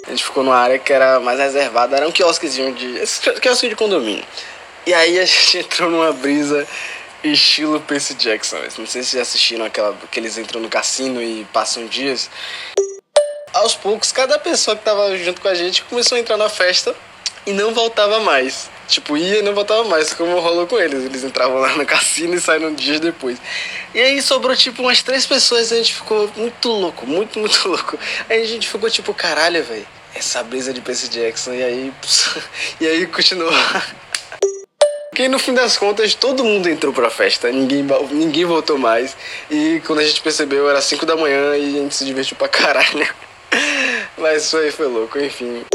[0.07, 3.03] A gente ficou numa área que era mais reservada, era um quiosquezinho de.
[3.41, 4.25] quiosque de condomínio.
[4.87, 6.65] E aí a gente entrou numa brisa
[7.21, 8.57] estilo Percy Jackson.
[8.77, 12.29] Não sei se já assistiram aquela que eles entram no cassino e passam dias.
[13.51, 16.95] Aos poucos, cada pessoa que tava junto com a gente começou a entrar na festa
[17.45, 18.69] e não voltava mais.
[18.87, 21.05] Tipo, ia e não voltava mais, como rolou com eles.
[21.05, 23.37] Eles entravam lá no cassino e saíram dias depois.
[23.93, 27.65] E aí sobrou, tipo, umas três pessoas e a gente ficou muito louco, muito, muito
[27.69, 27.97] louco.
[28.29, 31.53] Aí a gente ficou tipo, caralho, velho, essa brisa de Percy Jackson.
[31.53, 31.93] E aí,
[32.81, 33.51] e aí continuou.
[35.09, 39.17] Porque no fim das contas todo mundo entrou pra festa, ninguém, ninguém voltou mais.
[39.51, 42.47] E quando a gente percebeu era 5 da manhã e a gente se divertiu pra
[42.47, 43.07] caralho.
[44.17, 45.65] Mas aí foi louco, enfim.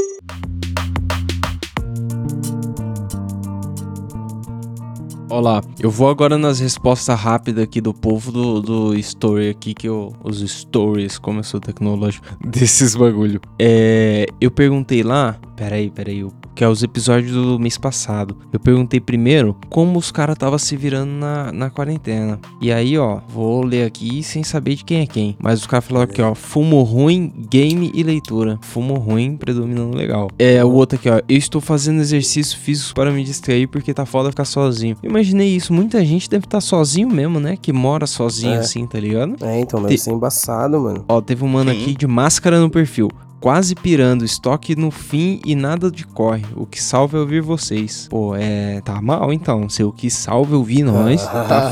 [5.30, 9.88] Olá, eu vou agora nas respostas rápidas aqui do povo do, do story aqui, que
[9.88, 13.40] eu, os stories, como eu sou tecnológico, desses bagulho.
[13.58, 18.36] É, eu perguntei lá, peraí, peraí, eu que é os episódios do mês passado.
[18.52, 22.38] Eu perguntei primeiro como os caras estavam se virando na, na quarentena.
[22.60, 25.36] E aí, ó, vou ler aqui sem saber de quem é quem.
[25.40, 28.58] Mas os caras falaram aqui, ó, fumo ruim, game e leitura.
[28.62, 30.30] Fumo ruim, predominando legal.
[30.38, 34.06] É, o outro aqui, ó, eu estou fazendo exercício físico para me distrair porque tá
[34.06, 34.96] foda ficar sozinho.
[35.02, 37.56] Eu imaginei isso, muita gente deve estar tá sozinho mesmo, né?
[37.60, 38.58] Que mora sozinho É.
[38.58, 39.36] assim, tá ligado?
[39.42, 41.04] É, então, deve Te- ser embaçado, mano.
[41.08, 41.80] Ó, teve um mano Sim.
[41.82, 43.08] aqui de máscara no perfil.
[43.44, 46.46] Quase pirando, estoque no fim e nada de corre.
[46.56, 48.08] O que salva é ouvir vocês.
[48.08, 48.80] Pô, é.
[48.80, 49.68] Tá mal então.
[49.68, 51.68] Se o que salva é ouvir nós, tá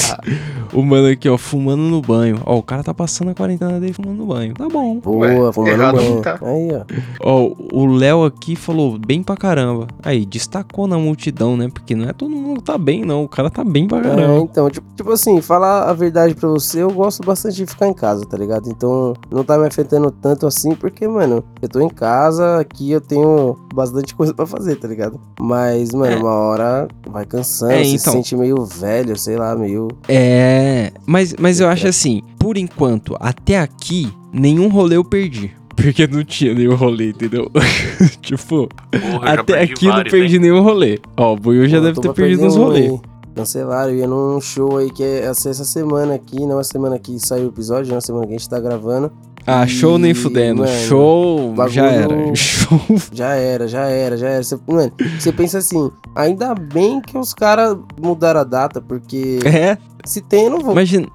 [0.16, 0.30] foda.
[0.72, 2.40] o mano aqui, ó, fumando no banho.
[2.46, 4.54] Ó, o cara tá passando a quarentena dele fumando no banho.
[4.54, 4.98] Tá bom.
[4.98, 6.22] Boa, fumando errado banho.
[6.22, 6.38] tá.
[6.40, 6.84] Aí, ó.
[7.22, 9.86] Ó, o Léo aqui falou bem pra caramba.
[10.02, 11.68] Aí, destacou na multidão, né?
[11.68, 13.24] Porque não é todo mundo que tá bem, não.
[13.24, 14.38] O cara tá bem pra É, caramba.
[14.40, 17.94] então, tipo, tipo assim, falar a verdade pra você, eu gosto bastante de ficar em
[17.94, 18.70] casa, tá ligado?
[18.70, 23.00] Então, não tá me afetando tanto assim, porque, mano, eu tô em casa, aqui eu
[23.00, 25.20] tenho bastante coisa pra fazer, tá ligado?
[25.40, 26.16] Mas, mano, É.
[26.16, 28.12] uma hora vai cansando, É, você se então.
[28.14, 29.88] sente meio velho, sei lá, meio.
[30.08, 35.50] É, mas, mas eu acho assim, por enquanto, até aqui, nenhum rolê eu perdi.
[35.74, 37.50] Porque não tinha nenhum rolê, entendeu?
[38.22, 40.40] tipo, Porra, até aqui eu não vários, perdi hein?
[40.42, 41.00] nenhum rolê.
[41.16, 43.00] Ó, o Buiu já Pô, deve ter perdido uns rolês.
[43.34, 46.96] Cancelaram, eu ia num show aí que ia ser essa semana aqui, não a semana
[47.00, 49.10] que saiu o episódio, não a semana que a gente tá gravando.
[49.46, 50.62] Ah, show nem fudendo.
[50.62, 52.34] mano, show bagulho- já era.
[52.34, 52.80] Show.
[53.12, 54.42] Já era, já era, já era.
[54.42, 59.76] Você, mano, você pensa assim, ainda bem que os caras mudaram a data, porque É,
[60.04, 60.72] se tem, eu não vou.
[60.72, 61.06] imagina.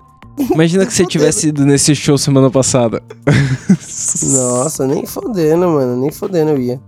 [0.54, 3.02] Imagina que você tivesse ido nesse show semana passada.
[4.32, 6.82] Nossa, nem fodendo, mano, nem fodendo eu ia.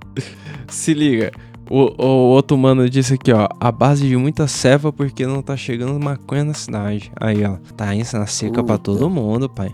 [0.70, 1.32] Se liga.
[1.70, 3.48] O, o outro mano disse aqui, ó.
[3.60, 7.12] A base de muita ceva porque não tá chegando maconha na cidade.
[7.20, 7.56] Aí, ó.
[7.78, 8.92] Tá isso na seca pra Puta.
[8.92, 9.72] todo mundo, pai.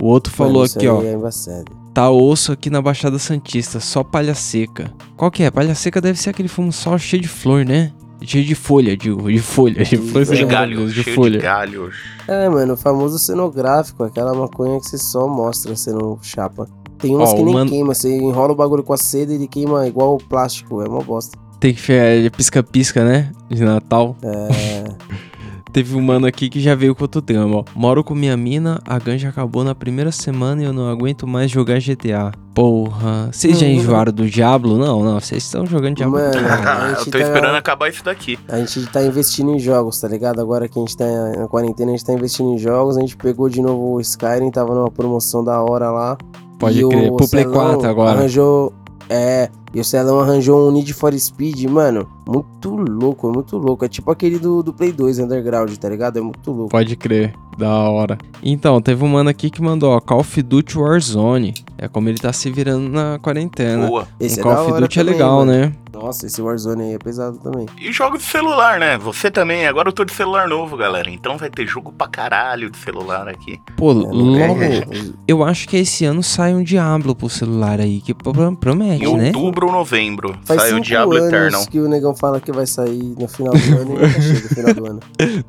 [0.00, 1.02] O outro falou Mano, isso aqui, ó.
[1.02, 1.64] É embaçado.
[1.94, 4.92] Tá osso aqui na Baixada Santista, só palha seca.
[5.16, 5.50] Qual que é?
[5.50, 7.92] Palha seca deve ser aquele fumo só cheio de flor, né?
[8.22, 11.38] Cheio de folha, digo, de folha, de flor De galho, de cheio folha.
[11.38, 11.90] de galho.
[12.26, 16.66] É, mano, o famoso cenográfico, aquela maconha que você só mostra sendo chapa.
[16.98, 19.36] Tem umas Ó, que nem mano- queima, você enrola o bagulho com a seda e
[19.36, 21.38] ele queima igual o plástico, é uma bosta.
[21.60, 23.30] Tem que ficar pisca-pisca, né?
[23.50, 24.16] De Natal.
[24.22, 24.84] É.
[25.76, 27.64] Teve um mano aqui que já veio com outro drama, ó.
[27.74, 31.50] Moro com minha mina, a ganja acabou na primeira semana e eu não aguento mais
[31.50, 32.32] jogar GTA.
[32.54, 34.78] Porra, vocês já enjoaram do Diablo?
[34.78, 36.16] Não, não, vocês estão jogando Diablo.
[36.18, 38.38] Mano, a eu gente tô tá- esperando acabar isso daqui.
[38.48, 40.40] A gente tá investindo em jogos, tá ligado?
[40.40, 41.04] Agora que a gente tá
[41.36, 42.96] na quarentena, a gente tá investindo em jogos.
[42.96, 46.16] A gente pegou de novo o Skyrim, tava numa promoção da hora lá.
[46.58, 48.18] Pode E crer, o pro Play Celão 4 agora.
[48.18, 48.72] Arranjou.
[49.08, 52.08] É, e o Celão arranjou um Need for Speed, mano.
[52.26, 53.84] Muito louco, é muito louco.
[53.84, 56.18] É tipo aquele do, do Play 2 Underground, tá ligado?
[56.18, 56.70] É muito louco.
[56.70, 58.18] Pode crer, da hora.
[58.42, 61.54] Então, teve um mano aqui que mandou, ó, Call of Duty Warzone.
[61.78, 63.86] É como ele tá se virando na quarentena.
[63.86, 64.08] Boa.
[64.18, 65.52] Esse um é Call of Duty é legal, mano.
[65.52, 65.72] né?
[66.00, 67.66] Nossa, esse Warzone aí é pesado também.
[67.80, 68.98] E jogos de celular, né?
[68.98, 69.66] Você também.
[69.66, 71.08] Agora eu tô de celular novo, galera.
[71.10, 73.58] Então vai ter jogo pra caralho de celular aqui.
[73.76, 74.84] Pô, É, logo, é,
[75.26, 79.16] eu acho que esse ano sai um Diablo pro celular aí, que pro- promete, Em
[79.16, 79.26] né?
[79.28, 80.36] outubro ou novembro.
[80.44, 81.66] Faz sai o Diablo anos Eternal.
[81.66, 84.48] que o negão fala que vai sair no final do ano e nunca chega no
[84.48, 85.00] final do ano.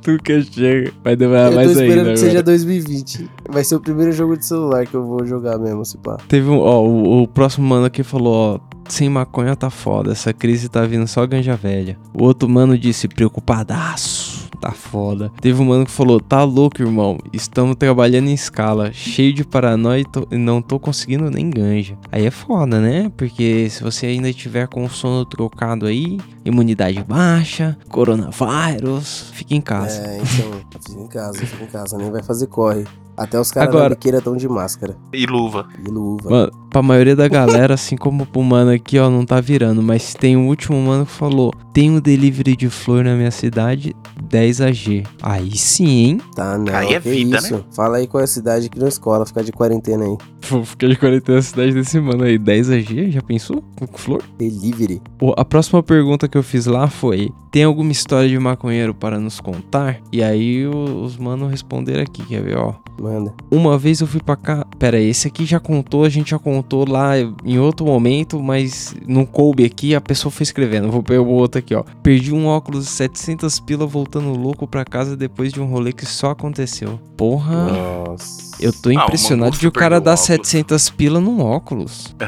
[0.01, 2.43] Tu que chega, vai demorar eu tô mais esperando ainda que seja agora.
[2.43, 3.29] 2020.
[3.49, 6.17] Vai ser o primeiro jogo de celular que eu vou jogar mesmo, se pá.
[6.27, 10.33] Teve um, ó, o, o próximo mano aqui falou, ó, sem maconha tá foda, essa
[10.33, 11.97] crise tá vindo só ganja velha.
[12.13, 15.31] O outro mano disse, preocupadaço, tá foda.
[15.41, 20.03] Teve um mano que falou, tá louco, irmão, estamos trabalhando em escala, cheio de paranoia
[20.31, 21.97] e não tô conseguindo nem ganja.
[22.11, 23.11] Aí é foda, né?
[23.15, 29.61] Porque se você ainda tiver com o sono trocado aí, imunidade baixa, coronavírus, fique em
[29.61, 30.01] casa.
[30.01, 32.85] É, então, fica em casa, fica em casa, nem vai fazer corre.
[33.17, 34.95] Até os caras da biqueira estão de máscara.
[35.11, 35.67] E luva.
[35.83, 36.29] E luva.
[36.29, 39.81] Mano, pra maioria da galera, assim como pro mano aqui, ó, não tá virando.
[39.81, 43.95] Mas tem um último mano que falou: tem um delivery de flor na minha cidade,
[44.23, 45.03] 10 AG.
[45.21, 46.21] Aí sim, hein?
[46.35, 46.75] Tá, não.
[46.75, 47.65] Aí é que vida, isso?
[47.71, 50.17] Fala aí qual é a cidade que não escola, ficar de quarentena aí.
[50.65, 52.37] Ficar de quarentena na cidade desse mano aí.
[52.37, 53.63] 10 AG, já pensou?
[53.75, 54.23] Com flor?
[54.37, 55.01] Delivery.
[55.17, 59.19] Pô, A próxima pergunta que eu fiz lá foi: Tem alguma história de maconheiro para
[59.19, 59.99] nos contar?
[60.11, 62.73] E aí o- os manos responderam aqui, quer ver, ó.
[62.99, 63.33] Manda.
[63.51, 64.65] Uma vez eu fui pra cá.
[64.79, 67.13] Pera aí, esse aqui já contou, a gente já contou lá
[67.45, 70.89] em outro momento, mas não coube aqui, a pessoa foi escrevendo.
[70.91, 71.83] Vou pegar o outro aqui, ó.
[72.03, 76.05] Perdi um óculos de 700 pila voltando louco pra casa depois de um rolê que
[76.05, 76.99] só aconteceu.
[77.15, 77.71] Porra.
[77.71, 78.47] Nossa.
[78.59, 80.25] Eu tô Ah, impressionado Mangusto de o cara dar óculos.
[80.45, 82.15] 700 pila num óculos.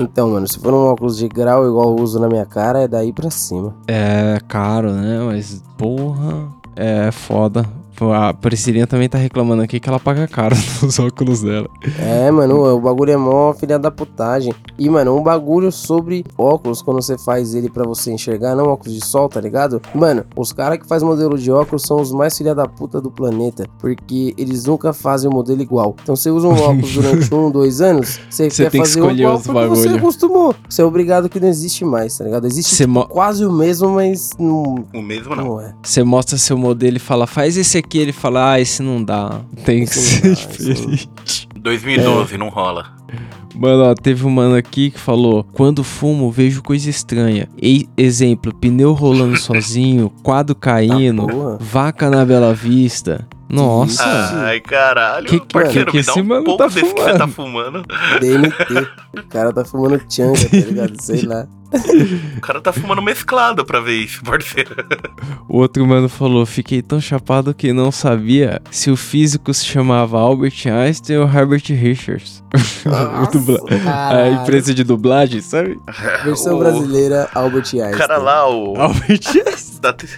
[0.00, 2.88] Então, mano, se for um óculos de grau igual eu uso na minha cara, é
[2.88, 3.74] daí pra cima.
[3.86, 5.20] É caro, né?
[5.20, 7.64] Mas, porra, é foda.
[8.00, 11.68] A Priscilinha também tá reclamando aqui que ela paga caro nos óculos dela.
[11.98, 14.52] É, mano, o bagulho é mó filha da putagem.
[14.78, 18.94] E, mano, um bagulho sobre óculos, quando você faz ele pra você enxergar, não óculos
[18.94, 19.80] de sol, tá ligado?
[19.94, 23.10] Mano, os caras que faz modelo de óculos são os mais filha da puta do
[23.10, 23.66] planeta.
[23.80, 25.96] Porque eles nunca fazem o modelo igual.
[26.02, 29.00] Então você usa um óculos durante um, dois anos, você, Você quer tem que fazer
[29.00, 29.98] escolher igual outro porque você bagulho.
[29.98, 30.54] acostumou.
[30.68, 32.46] Você é obrigado que não existe mais, tá ligado?
[32.46, 35.44] Existe tipo, mo- quase o mesmo, mas não, O mesmo não.
[35.44, 35.74] não é.
[35.82, 37.87] Você mostra seu modelo e fala, faz esse aqui.
[37.96, 39.40] Ele fala, ah, esse não dá.
[39.64, 41.08] Tem que ser diferente.
[41.56, 42.98] 2012, não rola.
[43.54, 47.48] Mano, ó, teve um mano aqui que falou: Quando fumo, vejo coisa estranha.
[47.60, 51.58] E, exemplo, pneu rolando sozinho, quadro caindo, porra.
[51.60, 53.26] vaca na Bela Vista.
[53.48, 54.04] Nossa.
[54.44, 55.26] Ai, caralho.
[55.26, 57.26] Que- que- Parceiro, que me dá esse um mano pouco tá desse que você tá
[57.26, 57.82] fumando.
[58.20, 58.88] DNT.
[59.18, 61.00] O cara tá fumando changa, tá ligado?
[61.02, 61.48] Sei lá.
[62.36, 64.74] O cara tá fumando mesclado pra ver isso, parceiro.
[65.48, 70.18] O outro mano falou: Fiquei tão chapado que não sabia se o físico se chamava
[70.18, 72.42] Albert Einstein ou Herbert Richards.
[72.88, 73.60] O dubla-
[74.12, 75.78] A empresa de dublagem, sabe?
[76.24, 77.92] Versão O brasileira, Albert Einstein.
[77.92, 78.74] cara lá, o.
[78.80, 80.08] Albert Einstein.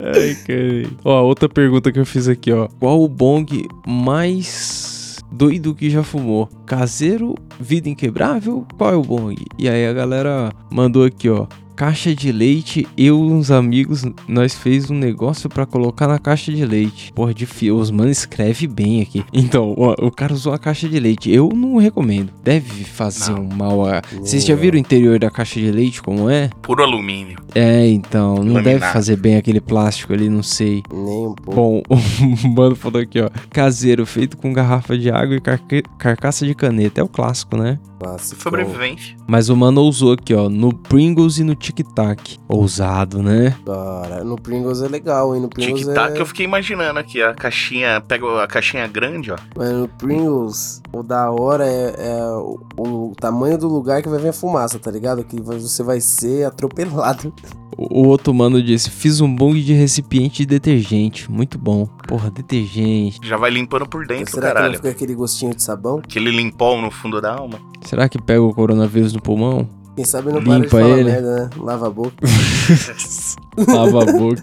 [0.00, 0.90] Ai, cara.
[1.04, 2.68] Ó, outra pergunta que eu fiz aqui, ó.
[2.78, 4.99] Qual o bong mais
[5.30, 6.48] doido que já fumou?
[6.66, 8.66] Caseiro, vida inquebrável?
[8.76, 9.36] Qual é o?
[9.58, 11.46] E aí a galera mandou aqui, ó.
[11.80, 16.52] Caixa de leite, eu e uns amigos, nós fez um negócio pra colocar na caixa
[16.52, 17.10] de leite.
[17.14, 19.24] Porra, de fio, os mano escreve bem aqui.
[19.32, 21.30] Então, ó, o cara usou a caixa de leite.
[21.30, 22.30] Eu não recomendo.
[22.44, 23.44] Deve fazer Não.
[23.44, 24.02] um mal a.
[24.18, 26.50] Vocês já viram o interior da caixa de leite como é?
[26.60, 27.38] Puro alumínio.
[27.54, 28.92] É, então, não deve Laminado.
[28.92, 30.82] fazer bem aquele plástico ali, não sei.
[30.92, 31.54] Nem um pouco.
[31.54, 31.82] Bom,
[32.44, 33.30] o mano falou aqui, ó.
[33.48, 37.00] Caseiro, feito com garrafa de água e carque- carcaça de caneta.
[37.00, 37.78] É o clássico, né?
[37.98, 38.42] Clássico.
[38.42, 39.16] Sobrevivência.
[39.26, 40.48] Mas o mano usou aqui, ó.
[40.50, 42.38] No Pringles e no Tic Tac.
[42.48, 43.56] Ousado, né?
[43.64, 45.42] Cara, no Pringles é legal, hein?
[45.42, 46.20] No Pringles Tic-tac, é...
[46.20, 49.36] eu fiquei imaginando aqui, a caixinha, pega a caixinha grande, ó.
[49.56, 54.18] Mano, no Pringles, o da hora é, é o, o tamanho do lugar que vai
[54.18, 55.24] vir a fumaça, tá ligado?
[55.24, 57.32] Que você vai ser atropelado.
[57.76, 61.30] O, o outro mano disse: Fiz um bong de recipiente de detergente.
[61.30, 61.86] Muito bom.
[62.06, 63.20] Porra, detergente.
[63.22, 64.76] Já vai limpando por dentro, Será que não caralho.
[64.76, 65.98] fica aquele gostinho de sabão?
[65.98, 67.58] Aquele limpol no fundo da alma.
[67.82, 69.79] Será que pega o coronavírus no pulmão?
[70.00, 71.10] Quem sabe não para de Limpa falar ele.
[71.10, 71.50] merda, né?
[71.58, 72.14] Lava a boca.
[73.68, 74.42] Lava a boca.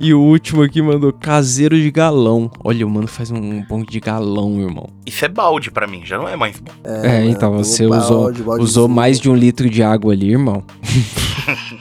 [0.00, 2.50] E o último aqui mandou caseiro de galão.
[2.64, 4.88] Olha, o mano faz um bong de galão, irmão.
[5.06, 6.72] Isso é balde pra mim, já não é mais bom.
[6.82, 9.82] É, mano, então você o usou, balde, balde usou de mais de um litro de
[9.84, 10.64] água ali, irmão.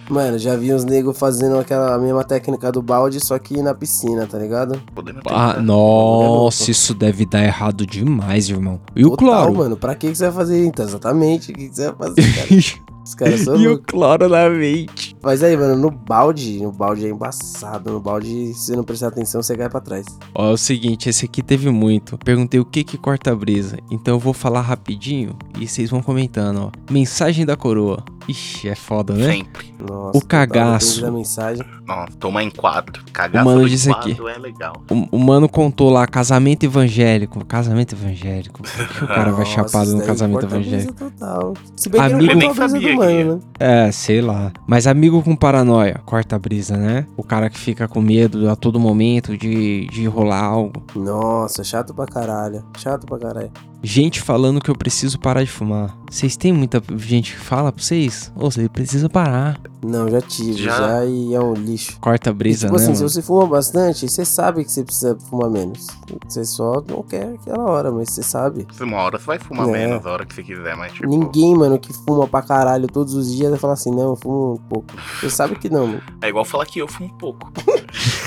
[0.10, 4.26] Mano, já vi uns negros fazendo aquela mesma técnica do balde, só que na piscina,
[4.26, 4.82] tá ligado?
[4.96, 5.62] Podendo Ah, tentar.
[5.62, 8.80] nossa, isso deve dar errado demais, irmão.
[8.96, 9.54] E o Total, cloro?
[9.56, 9.78] mano.
[9.78, 10.66] Pra que, que você vai fazer?
[10.66, 11.52] Então, exatamente.
[11.52, 12.24] O que, que você vai fazer,
[12.62, 12.90] cara?
[13.04, 15.16] Os caras são e o cloro na mente.
[15.22, 17.92] Mas aí, mano, no balde, no balde é embaçado.
[17.92, 20.06] No balde, se você não prestar atenção, você cai pra trás.
[20.36, 22.18] Ó, é o seguinte, esse aqui teve muito.
[22.20, 23.78] Perguntei o que que corta a brisa.
[23.90, 26.92] Então eu vou falar rapidinho e vocês vão comentando, ó.
[26.92, 28.04] Mensagem da coroa.
[28.30, 29.32] Ixi, é foda, né?
[29.34, 29.74] Sempre.
[29.80, 31.02] Nossa, O cagaço.
[31.02, 31.64] da mensagem.
[31.88, 33.02] Nossa, tomar em quadro.
[33.12, 34.22] Cagar O mano disse quadro aqui.
[34.30, 34.74] é legal.
[34.90, 37.44] O, o mano contou lá, casamento evangélico.
[37.46, 38.62] Casamento evangélico.
[38.62, 40.94] Por que o cara vai chapado no casamento evangélico?
[40.94, 41.54] Total.
[41.76, 43.42] Se bem que Amigo- não Eu nem sabia do que mano, né?
[43.60, 44.52] É, sei lá.
[44.68, 47.06] Mas amigo com paranoia, corta a brisa, né?
[47.18, 50.84] O cara que fica com medo a todo momento de, de rolar algo.
[50.96, 52.64] Nossa, chato pra caralho.
[52.78, 53.52] Chato pra caralho.
[53.82, 55.96] Gente falando que eu preciso parar de fumar.
[56.10, 58.32] Vocês têm muita gente que fala pra vocês?
[58.36, 59.60] Ô, você precisa parar.
[59.82, 60.76] Não, já tive, Já?
[60.76, 61.98] já, e é um lixo.
[62.02, 62.84] Corta a E, brisa, tipo né?
[62.84, 65.88] assim, se você fuma bastante, você sabe que você precisa fumar menos.
[66.28, 68.68] Você só não quer aquela hora, mas você sabe.
[68.82, 69.72] Uma hora você vai fumar É.
[69.72, 71.08] menos, a hora que você quiser, mas tipo.
[71.08, 74.56] Ninguém, mano, que fuma pra caralho todos os dias vai falar assim, não, eu fumo
[74.56, 74.88] um pouco.
[75.22, 76.02] Você sabe que não, mano.
[76.22, 77.50] É igual falar que eu fumo pouco.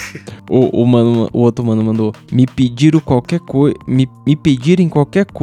[0.51, 3.75] O, o, mano, o outro mano mandou: Me pediram qualquer coisa.
[3.87, 5.42] Me, me pedirem qualquer coisa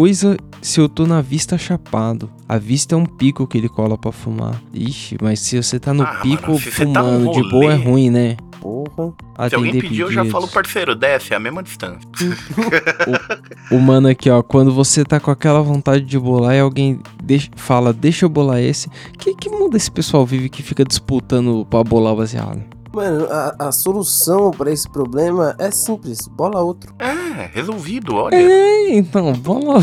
[0.61, 2.29] se eu tô na vista chapado.
[2.47, 4.61] A vista é um pico que ele cola pra fumar.
[4.73, 7.75] Ixi, mas se você tá no Ah, pico mano, tá fumando de rolê- boa é
[7.75, 8.37] ruim, né?
[8.59, 9.13] Porra.
[9.49, 10.31] Se alguém pedir, eu já pedidos.
[10.31, 12.01] falo, parceiro, desce, é a mesma distância.
[13.71, 17.49] O mano aqui, ó, quando você tá com aquela vontade de bolar e alguém deixa-
[17.55, 18.89] fala, deixa eu bolar esse.
[19.17, 22.61] Que, que mundo esse pessoal vive que fica disputando pra bolar o baseado?
[22.99, 26.27] Mano, a, a solução pra esse problema é simples.
[26.27, 26.93] Bola outro.
[26.99, 28.35] É, resolvido, olha.
[28.35, 29.81] É, então, bola.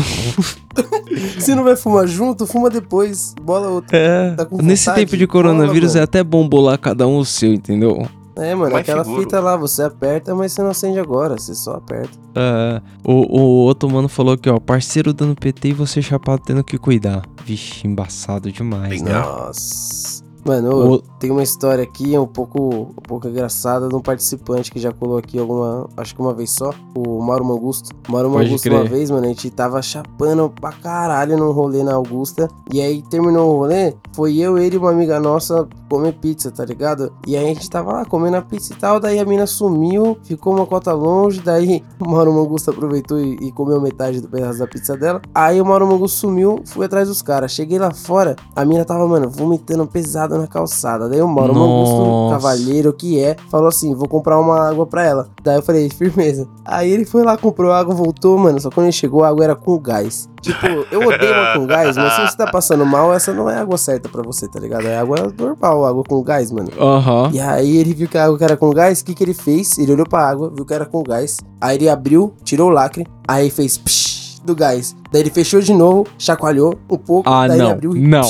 [1.39, 3.33] Se não vai fumar junto, fuma depois.
[3.41, 3.95] Bola outro.
[3.95, 4.35] É.
[4.35, 5.05] Tá com Nesse vontade?
[5.07, 8.05] tempo de coronavírus Bola, é até bom bolar cada um o seu, entendeu?
[8.35, 9.23] É, mano, Mais aquela seguro.
[9.23, 12.11] fita lá, você aperta, mas você não acende agora, você só aperta.
[12.35, 16.63] É, o, o outro mano falou aqui, ó, parceiro dando PT e você chapado tendo
[16.63, 17.23] que cuidar.
[17.43, 19.09] Vixe, embaçado demais, né?
[19.09, 19.47] Legal.
[19.47, 20.26] Nossa.
[20.45, 24.71] Mano, O- tem uma história aqui, é um pouco, um pouco engraçada, de um participante
[24.71, 27.89] que já colou aqui alguma, acho que uma vez só, o Mauro Mangusto.
[28.07, 28.79] O Mauro Pode Mangusto, crer.
[28.79, 32.47] uma vez, mano, a gente tava chapando pra caralho num rolê na Augusta.
[32.71, 36.63] E aí terminou o rolê, foi eu, ele e uma amiga nossa comer pizza, tá
[36.65, 37.11] ligado?
[37.25, 40.17] E aí a gente tava lá comendo a pizza e tal, daí a mina sumiu,
[40.23, 44.59] ficou uma cota longe, daí o Mauro Mangusto aproveitou e, e comeu metade do pedaço
[44.59, 45.21] da pizza dela.
[45.33, 47.51] Aí o Mauro Mangusto sumiu, fui atrás dos caras.
[47.51, 51.09] Cheguei lá fora, a mina tava, mano, vomitando pesado na calçada.
[51.09, 52.35] Daí o Mauro Mangusto, Nossa.
[52.35, 55.29] cavalheiro que é, falou assim: vou comprar uma água pra ela.
[55.43, 56.47] Daí eu falei, firmeza.
[56.65, 58.59] Aí ele foi lá, comprou água, voltou, mano.
[58.59, 60.29] Só quando ele chegou, a água era com gás.
[60.41, 63.57] Tipo, eu odeio água com gás, mas se você tá passando mal, essa não é
[63.57, 64.85] água certa pra você, tá ligado?
[64.87, 66.69] É água normal, água com gás, mano.
[66.79, 67.31] Aham.
[67.33, 69.77] E aí ele viu que a água era com gás, o que, que ele fez?
[69.77, 71.37] Ele olhou pra água, viu que era com gás.
[71.59, 74.16] Aí ele abriu, tirou o lacre, aí fez psh
[74.47, 74.95] do gás.
[75.11, 77.71] Daí ele fechou de novo, chacoalhou um pouco, Ah, daí ele não.
[77.71, 78.21] abriu e Não.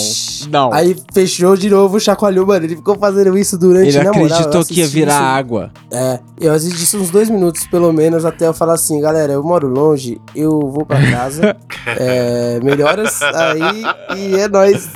[0.52, 0.74] Não.
[0.74, 2.66] Aí fechou de novo, chacoalhou, mano.
[2.66, 5.72] Ele ficou fazendo isso durante Ele na moral, acreditou que ia virar isso- água.
[5.92, 9.44] É, eu assisti isso uns dois minutos, pelo menos, até eu falar assim, galera, eu
[9.44, 11.56] moro longe, eu vou pra casa.
[11.88, 13.84] é, melhoras aí
[14.18, 14.90] e é nóis.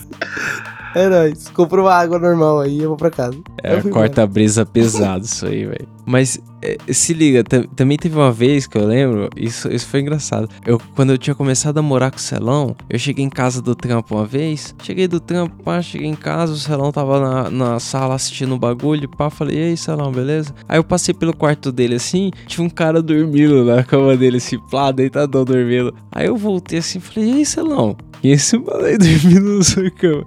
[0.93, 1.47] É nóis.
[1.53, 3.37] Comprou uma água normal aí, eu vou pra casa.
[3.63, 5.87] É, Eu fui corta a brisa pesado isso aí, velho.
[6.11, 10.01] Mas é, se liga, tam- também teve uma vez que eu lembro, isso, isso foi
[10.01, 10.49] engraçado.
[10.65, 13.73] Eu, quando eu tinha começado a morar com o Celão, eu cheguei em casa do
[13.73, 14.75] trampo uma vez.
[14.83, 18.59] Cheguei do trampo, pá, cheguei em casa, o Celão tava na, na sala assistindo o
[18.59, 20.53] bagulho, pá, falei, e aí, Celão, beleza?
[20.67, 24.59] Aí eu passei pelo quarto dele assim, tinha um cara dormindo na cama dele, assim,
[24.69, 25.93] plá, deitadão dormindo.
[26.11, 27.95] Aí eu voltei assim, falei, e aí, Celão?
[28.23, 30.23] E esse mano aí dormindo na sua cama?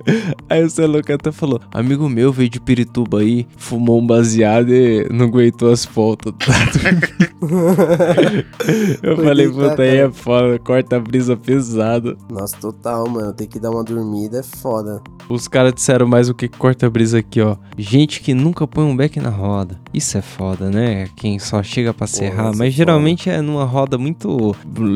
[0.50, 5.06] Aí o Celão até falou, amigo meu veio de Pirituba aí, fumou um baseado e
[5.12, 6.32] não aguentou as pontas.
[6.38, 6.54] Tá
[9.02, 12.16] eu Foi falei, puta, aí é foda, corta a brisa pesado.
[12.30, 13.32] Nossa, total, mano.
[13.32, 15.02] Tem que dar uma dormida, é foda.
[15.28, 17.56] Os caras disseram mais o que corta a brisa aqui, ó.
[17.76, 19.78] Gente que nunca põe um beck na roda.
[19.92, 21.08] Isso é foda, né?
[21.16, 24.54] Quem só chega pra serrar, é mas geralmente é numa roda muito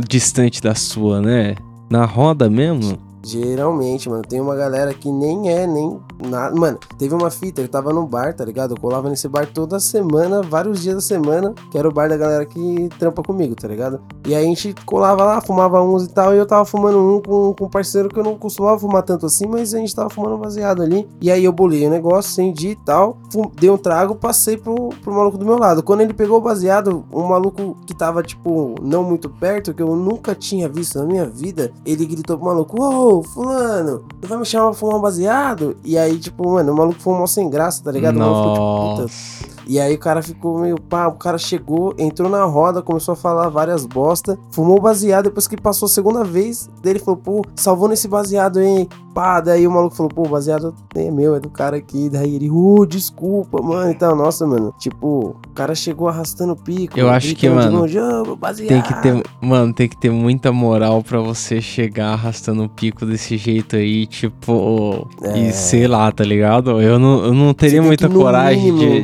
[0.09, 1.55] distante da sua, né?
[1.91, 2.99] Na roda mesmo?
[3.25, 6.55] Geralmente, mano, tem uma galera que nem é, nem nada.
[6.55, 8.75] Mano, teve uma fita, eu tava no bar, tá ligado?
[8.75, 12.17] Eu colava nesse bar toda semana, vários dias da semana, que era o bar da
[12.17, 14.01] galera que trampa comigo, tá ligado?
[14.27, 17.21] E aí a gente colava lá, fumava uns e tal, e eu tava fumando um
[17.21, 20.11] com, com um parceiro que eu não costumava fumar tanto assim, mas a gente tava
[20.11, 21.09] fumando um baseado ali.
[21.21, 24.91] E aí eu bolei o negócio, acendi e tal, fum- dei um trago, passei pro,
[25.03, 25.83] pro maluco do meu lado.
[25.83, 29.95] Quando ele pegou o baseado, um maluco que tava, tipo, não muito perto, que eu
[29.97, 34.45] nunca tinha visto na minha vida, ele gritou pro maluco, ô, fulano, tu vai me
[34.45, 35.77] chamar pra fumar um baseado?
[35.85, 38.17] E aí, tipo, mano, o maluco foi mal sem graça, tá ligado?
[38.17, 39.58] O maluco ficou, tipo, puta.
[39.69, 43.17] E aí o cara ficou meio pá, o cara chegou, entrou na roda, começou a
[43.17, 47.45] falar várias bosta, fumou baseado, depois que passou a segunda vez, daí ele falou, pô,
[47.55, 48.89] salvou nesse baseado, hein?
[49.15, 52.09] Pá, daí o maluco falou, pô, baseado é meu, é do cara aqui.
[52.09, 54.15] Daí ele, uh, desculpa, mano, e tal.
[54.15, 56.97] Nossa, mano, tipo, o cara chegou arrastando o pico.
[56.97, 58.69] Eu acho que, de mano, longe, "Ô, meu baseado.
[58.69, 63.05] Tem que ter, mano, tem que ter muita moral pra você chegar arrastando o pico
[63.05, 65.53] desse jeito aí, tipo, e É.
[65.53, 66.81] sei lá, tá ligado?
[66.81, 69.03] Eu não, eu não teria muita coragem de,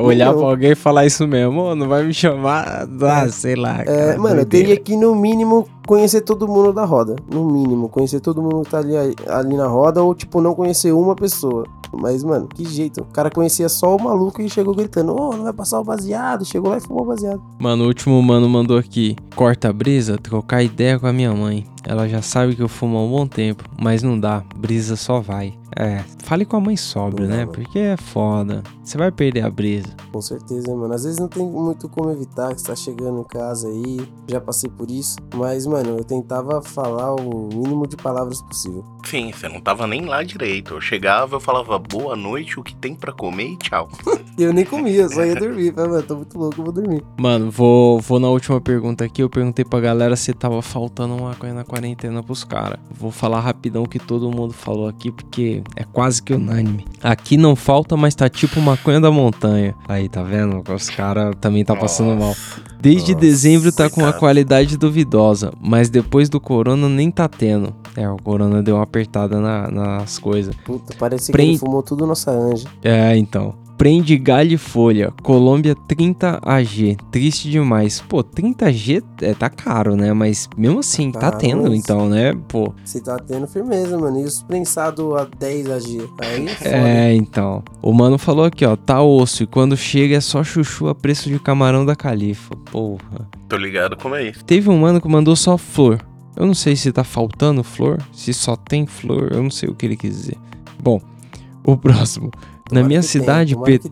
[0.00, 0.38] olhar Não.
[0.38, 3.80] pra alguém e falar isso mesmo, não vai me chamar, ah, sei lá.
[3.80, 7.16] É, cara, mano, eu teria que, no mínimo, conhecer todo mundo da roda.
[7.30, 8.94] No mínimo, conhecer todo mundo que tá ali,
[9.28, 11.64] ali na roda, ou, tipo, não conhecer uma pessoa.
[11.92, 13.00] Mas, mano, que jeito.
[13.00, 16.44] O cara conhecia só o maluco e chegou gritando: Ô, não vai passar o baseado.
[16.44, 17.40] Chegou lá e fumou o baseado.
[17.58, 21.64] Mano, o último mano mandou aqui, corta a brisa, trocar ideia com a minha mãe.
[21.88, 25.20] Ela já sabe que eu fumo há um bom tempo, mas não dá, brisa só
[25.20, 25.54] vai.
[25.76, 27.38] É, fale com a mãe Não dá, né?
[27.44, 27.52] mano.
[27.52, 28.62] Porque é foda.
[28.82, 29.88] Você vai perder a brisa.
[30.10, 30.92] Com certeza, mano.
[30.94, 34.00] Às vezes não tem muito como evitar que você tá chegando em casa aí.
[34.26, 35.16] Já passei por isso.
[35.34, 38.84] Mas, mano, eu tentava falar o mínimo de palavras possível.
[39.04, 40.74] Sim, você não tava nem lá direito.
[40.74, 43.88] Eu chegava, eu falava boa noite, o que tem pra comer e tchau.
[44.38, 45.74] Eu nem comia, eu só ia dormir.
[45.74, 47.04] Falei, mano, tô muito louco, eu vou dormir.
[47.18, 49.20] Mano, vou, vou na última pergunta aqui.
[49.20, 51.77] Eu perguntei pra galera se tava faltando uma coisa na quarentena
[52.24, 52.78] pros caras.
[52.90, 56.84] Vou falar rapidão o que todo mundo falou aqui, porque é quase que unânime.
[57.02, 59.74] Aqui não falta, mas tá tipo maconha da montanha.
[59.88, 60.62] Aí, tá vendo?
[60.72, 62.34] Os caras também tá passando mal.
[62.80, 64.18] Desde Nossa, dezembro tá com coitado.
[64.18, 67.74] qualidade duvidosa, mas depois do corona nem tá tendo.
[67.96, 70.54] É, o corona deu uma apertada na- nas coisas.
[70.64, 72.68] Puta, parece que ele fumou tudo nossa anja.
[72.82, 73.54] É, então.
[73.78, 75.12] Prende galho e folha.
[75.22, 76.96] Colômbia 30 AG.
[77.12, 78.00] Triste demais.
[78.00, 80.12] Pô, 30 G é, tá caro, né?
[80.12, 82.34] Mas mesmo assim, tá Tá, tendo, mas- então, né?
[82.48, 82.74] Pô.
[82.84, 84.18] Você tá tendo firmeza, mano.
[84.20, 86.00] E os prensados a 10 AG.
[86.20, 86.70] Aí é foda.
[86.76, 87.62] É, então.
[87.80, 88.74] O mano falou aqui, ó.
[88.74, 89.44] Tá osso.
[89.44, 92.56] E quando chega é só chuchu a preço de camarão da califa.
[92.72, 93.28] Porra.
[93.48, 94.44] Tô ligado como é isso.
[94.44, 96.00] Teve um mano que mandou só flor.
[96.36, 99.74] Eu não sei se tá faltando flor, se só tem flor, eu não sei o
[99.74, 100.36] que ele quis dizer.
[100.80, 101.00] Bom,
[101.64, 102.30] o próximo.
[102.70, 103.90] Na minha cidade, Petro...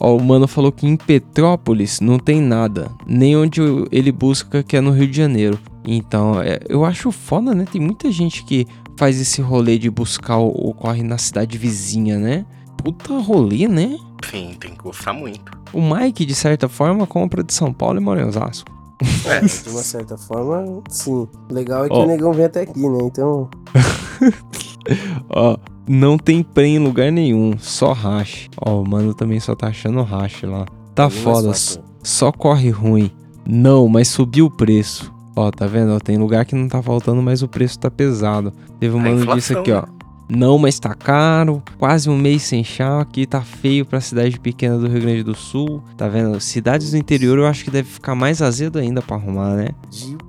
[0.00, 4.62] Ó, o mano falou que em Petrópolis não tem nada, nem onde o- ele busca,
[4.62, 5.58] que é no Rio de Janeiro.
[5.84, 7.64] Então, é, eu acho foda, né?
[7.70, 8.66] Tem muita gente que
[8.96, 12.44] faz esse rolê de buscar o, o corre na cidade vizinha, né?
[12.76, 13.96] Puta rolê, né?
[14.30, 15.50] Sim, tem que gostar muito.
[15.72, 18.70] O Mike, de certa forma, compra de São Paulo e mora em Osasco.
[19.26, 21.26] É, De uma certa forma, sim.
[21.50, 22.04] Legal é que Ó.
[22.04, 22.98] o negão vem até aqui, né?
[23.02, 23.48] Então,
[25.30, 25.56] Ó,
[25.88, 28.48] não tem prem em lugar nenhum, só hash.
[28.60, 30.66] Ó, o mano também só tá achando hash lá.
[30.94, 31.82] Tá é foda, fácil.
[32.02, 33.10] só corre ruim.
[33.46, 35.12] Não, mas subiu o preço.
[35.36, 35.92] Ó, tá vendo?
[35.94, 38.52] Ó, tem lugar que não tá faltando, mas o preço tá pesado.
[38.80, 39.82] Teve um A mano disse aqui, ó.
[39.82, 39.88] né?
[40.30, 41.62] Não, mas tá caro.
[41.78, 43.00] Quase um mês sem chá.
[43.00, 45.82] Aqui tá feio pra cidade pequena do Rio Grande do Sul.
[45.96, 46.38] Tá vendo?
[46.38, 49.68] Cidades do interior eu acho que deve ficar mais azedo ainda pra arrumar, né?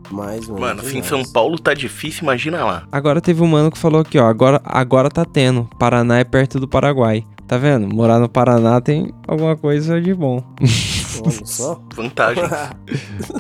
[0.10, 0.62] Demais, mano.
[0.62, 1.08] Mano, se em demais.
[1.08, 2.84] São Paulo tá difícil, imagina lá.
[2.92, 4.28] Agora teve um mano que falou aqui, ó.
[4.28, 5.70] Agora, agora tá tendo.
[5.78, 7.24] Paraná é perto do Paraguai.
[7.48, 7.88] Tá vendo?
[7.88, 10.44] Morar no Paraná tem alguma coisa de bom.
[10.62, 11.82] Olha só.
[11.96, 12.44] Vantagem.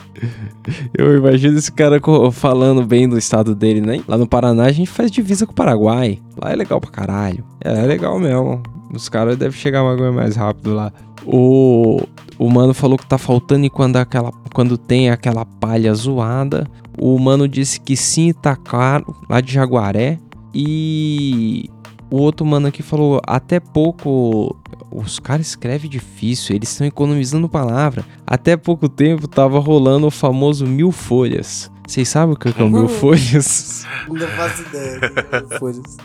[0.97, 1.99] Eu imagino esse cara
[2.31, 4.01] falando bem do estado dele, né?
[4.07, 6.19] Lá no Paraná a gente faz divisa com o Paraguai.
[6.41, 7.43] Lá é legal pra caralho.
[7.63, 8.63] É, é legal mesmo.
[8.91, 10.91] Os caras devem chegar mais rápido lá.
[11.23, 12.01] O,
[12.39, 16.65] o mano falou que tá faltando e quando, aquela, quando tem aquela palha zoada.
[16.97, 20.17] O mano disse que sim, tá caro, lá de Jaguaré.
[20.55, 21.69] E
[22.09, 24.55] o outro mano aqui falou, até pouco.
[24.89, 28.05] Os caras escrevem difícil, eles estão economizando palavra.
[28.25, 31.69] Até pouco tempo tava rolando o famoso mil folhas.
[31.85, 33.85] Vocês sabem o que é o mil folhas?
[34.07, 34.99] Não faço ideia.
[35.01, 35.97] que Folhas.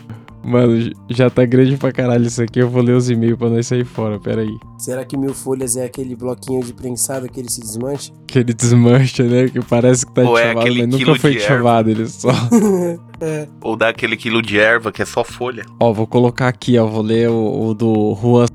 [0.45, 2.59] Mano, já tá grande pra caralho isso aqui.
[2.59, 4.57] Eu vou ler os e-mails pra nós sair fora, pera aí.
[4.77, 8.13] Será que mil folhas é aquele bloquinho de prensado que ele se desmancha?
[8.27, 9.49] Que ele desmancha, né?
[9.49, 12.29] Que parece que tá Ou é chamado, aquele mas nunca foi chamado, ele só.
[13.61, 15.65] Ou dá aquele quilo de erva que é só folha.
[15.79, 16.85] Ó, vou colocar aqui, ó.
[16.85, 18.45] Vou ler o, o do Juan.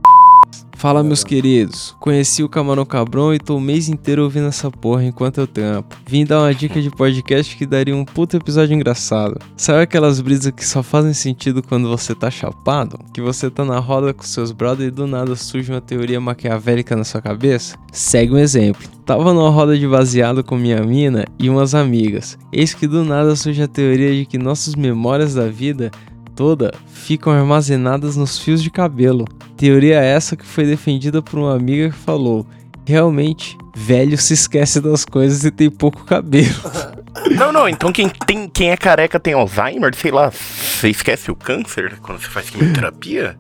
[0.81, 1.95] Fala, meus queridos.
[2.01, 5.95] Conheci o Camarão Cabrão e tô o mês inteiro ouvindo essa porra enquanto eu trampo.
[6.07, 9.39] Vim dar uma dica de podcast que daria um puto episódio engraçado.
[9.59, 12.99] Sabe aquelas brisas que só fazem sentido quando você tá chapado?
[13.13, 16.97] Que você tá na roda com seus brothers e do nada surge uma teoria maquiavélica
[16.97, 17.77] na sua cabeça?
[17.93, 18.89] Segue um exemplo.
[19.05, 22.39] Tava numa roda de baseado com minha mina e umas amigas.
[22.51, 25.91] Eis que do nada surge a teoria de que nossas memórias da vida
[26.35, 29.25] toda ficam armazenadas nos fios de cabelo.
[29.57, 32.47] Teoria essa que foi defendida por uma amiga que falou:
[32.87, 36.55] realmente, velho se esquece das coisas e tem pouco cabelo.
[37.37, 41.35] Não, não, então quem, tem, quem é careca tem Alzheimer, sei lá, você esquece o
[41.35, 43.37] câncer quando você faz quimioterapia?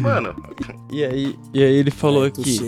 [0.00, 0.34] Mano,
[0.90, 2.58] E aí, e aí ele falou É, aqui.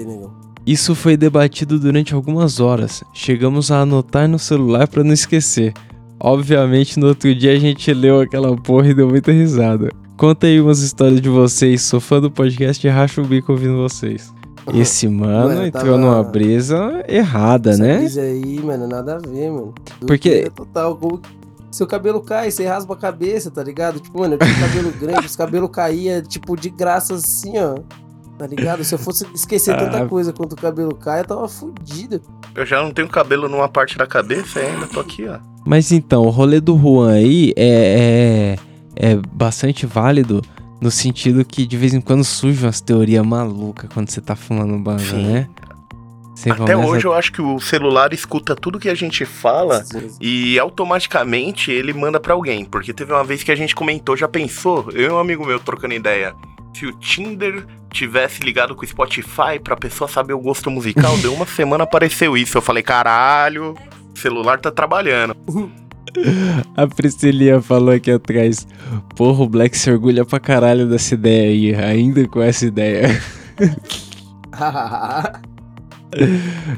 [0.66, 3.04] Isso foi debatido durante algumas horas.
[3.14, 5.72] Chegamos a anotar no celular pra não esquecer.
[6.18, 9.90] Obviamente, no outro dia a gente leu aquela porra e deu muita risada.
[10.16, 11.82] Conta aí umas histórias de vocês.
[11.82, 14.32] Sou fã do podcast e racho o bico ouvindo vocês.
[14.74, 17.98] Esse mano Mano, entrou tava- numa brisa errada, Essa né?
[17.98, 19.72] brisa aí, mano, nada a ver, mano.
[20.06, 21.20] Porque- Doideira Total, como
[21.70, 24.00] seu cabelo cai, você raspa a cabeça, tá ligado?
[24.00, 27.76] Tipo, mano, eu tinha cabelo grande, os cabelos caía, tipo, de graça assim, ó.
[28.38, 28.84] Tá ligado?
[28.84, 29.78] Se eu fosse esquecer Ah.
[29.78, 32.20] tanta coisa quanto o cabelo cai, eu tava fudido.
[32.54, 35.38] eu já não tenho cabelo numa parte da cabeça e ainda tô aqui, ó.
[35.64, 38.56] Mas então, o rolê do Juan aí é,
[38.96, 40.42] é, é bastante válido
[40.80, 44.78] no sentido que de vez em quando surge umas teorias malucas quando você tá fumando
[44.78, 45.26] banda, Sim.
[45.32, 45.48] né?
[46.34, 49.82] Você Até começa- hoje eu acho que o celular escuta tudo que a gente fala
[50.20, 52.62] e automaticamente ele manda pra alguém.
[52.64, 54.90] Porque teve uma vez que a gente comentou, já pensou?
[54.92, 56.34] Eu e um amigo meu trocando ideia.
[56.76, 61.32] Se o Tinder tivesse ligado com o Spotify pra pessoa saber o gosto musical, deu
[61.32, 62.58] uma semana apareceu isso.
[62.58, 63.74] Eu falei, caralho,
[64.14, 65.34] o celular tá trabalhando.
[66.76, 68.68] A Priscilia falou aqui atrás.
[69.16, 73.22] Porra, o Black se orgulha pra caralho dessa ideia aí, ainda com essa ideia.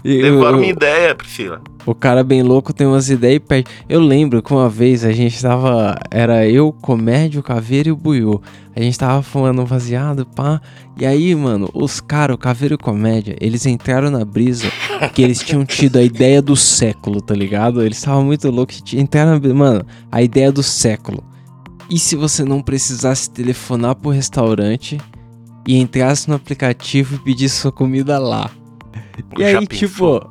[0.04, 1.60] E Levaram o- uma ideia, Priscila.
[1.86, 3.70] O cara bem louco tem umas ideias e perde.
[3.88, 5.96] Eu lembro que uma vez a gente tava.
[6.10, 8.42] Era eu, Comédio, Caveiro e o Buiú.
[8.76, 10.60] A gente tava fumando um vaziado, pá.
[10.98, 14.66] E aí, mano, os caras, o Caveiro e o Comédia, eles entraram na brisa
[15.14, 17.82] que eles tinham tido a ideia do século, tá ligado?
[17.82, 18.82] Eles estavam muito loucos.
[18.92, 19.54] Entraram na brisa.
[19.54, 21.24] Mano, a ideia do século.
[21.90, 24.98] E se você não precisasse telefonar pro restaurante
[25.66, 28.50] e entrasse no aplicativo e pedisse sua comida lá?
[29.38, 29.66] E aí, pensou?
[29.66, 30.30] tipo.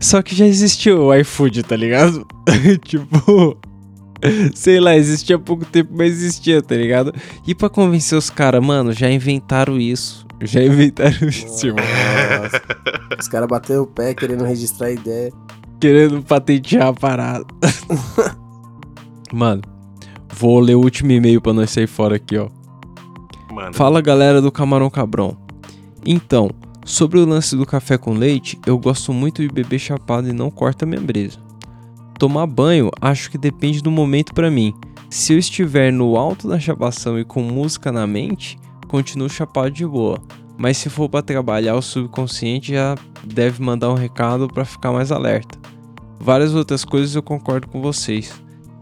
[0.00, 2.26] Só que já existiu o iFood, tá ligado?
[2.84, 3.56] tipo.
[4.54, 7.12] Sei lá, existia há pouco tempo, mas existia, tá ligado?
[7.46, 10.24] E pra convencer os caras, mano, já inventaram isso.
[10.42, 11.84] Já inventaram isso, irmão.
[13.18, 15.32] Os caras bateram o pé querendo registrar a ideia.
[15.80, 17.46] Querendo patentear a parada.
[19.32, 19.62] mano,
[20.34, 22.48] vou ler o último e-mail pra nós sair fora aqui, ó.
[23.52, 25.36] Mano, Fala galera do Camarão Cabrão.
[26.04, 26.50] Então,
[26.84, 30.50] sobre o lance do café com leite, eu gosto muito de beber chapado e não
[30.50, 31.38] corta minha brisa.
[32.18, 34.74] Tomar banho, acho que depende do momento pra mim.
[35.10, 38.58] Se eu estiver no alto da chapação e com música na mente,
[38.88, 40.20] continuo chapado de boa.
[40.56, 45.10] Mas se for pra trabalhar o subconsciente, já deve mandar um recado pra ficar mais
[45.10, 45.58] alerta.
[46.20, 48.32] Várias outras coisas eu concordo com vocês.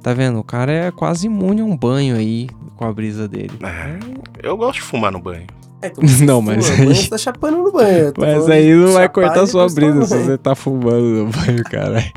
[0.03, 0.38] Tá vendo?
[0.38, 3.53] O cara é quase imune a um banho aí com a brisa dele.
[3.62, 3.98] é,
[4.42, 5.46] eu gosto de fumar no banho.
[5.83, 5.93] É,
[6.24, 8.12] Não, fuma, mas o banho aí- Você tá chapando no banho.
[8.16, 12.12] Mas aí não vai cortar sua brisa se você tá fumando no banho, caralho.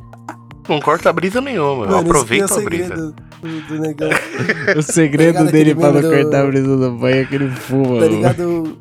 [0.69, 2.87] Não corta brisa nenhuma, Mano, aproveito esse a aqui é o brisa.
[2.89, 4.09] segredo do, do negão.
[4.77, 7.49] O segredo ligado dele pra não do- cortar a brisa no banho é que ele
[7.51, 7.99] fuma.
[7.99, 8.77] Tá ligado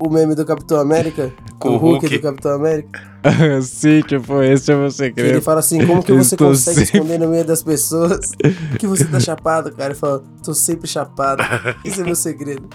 [0.00, 1.32] o, o meme do Capitão América?
[1.60, 2.18] Com o Hulk, Hulk.
[2.18, 3.00] do Capitão América.
[3.62, 5.42] Sim, tipo, esse é o meu Que ele segredo.
[5.42, 8.32] fala assim, como que você estou consegue sempre- esconder no meio das pessoas
[8.78, 9.90] que você tá chapado, cara?
[9.92, 11.42] Ele fala, tô sempre chapado.
[11.84, 12.68] Esse é meu segredo.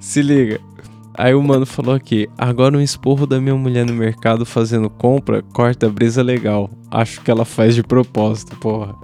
[0.00, 0.58] Se liga.
[1.16, 5.42] Aí o mano falou aqui, agora um esporro da minha mulher no mercado fazendo compra,
[5.52, 6.68] corta a brisa legal.
[6.90, 8.96] Acho que ela faz de propósito, porra.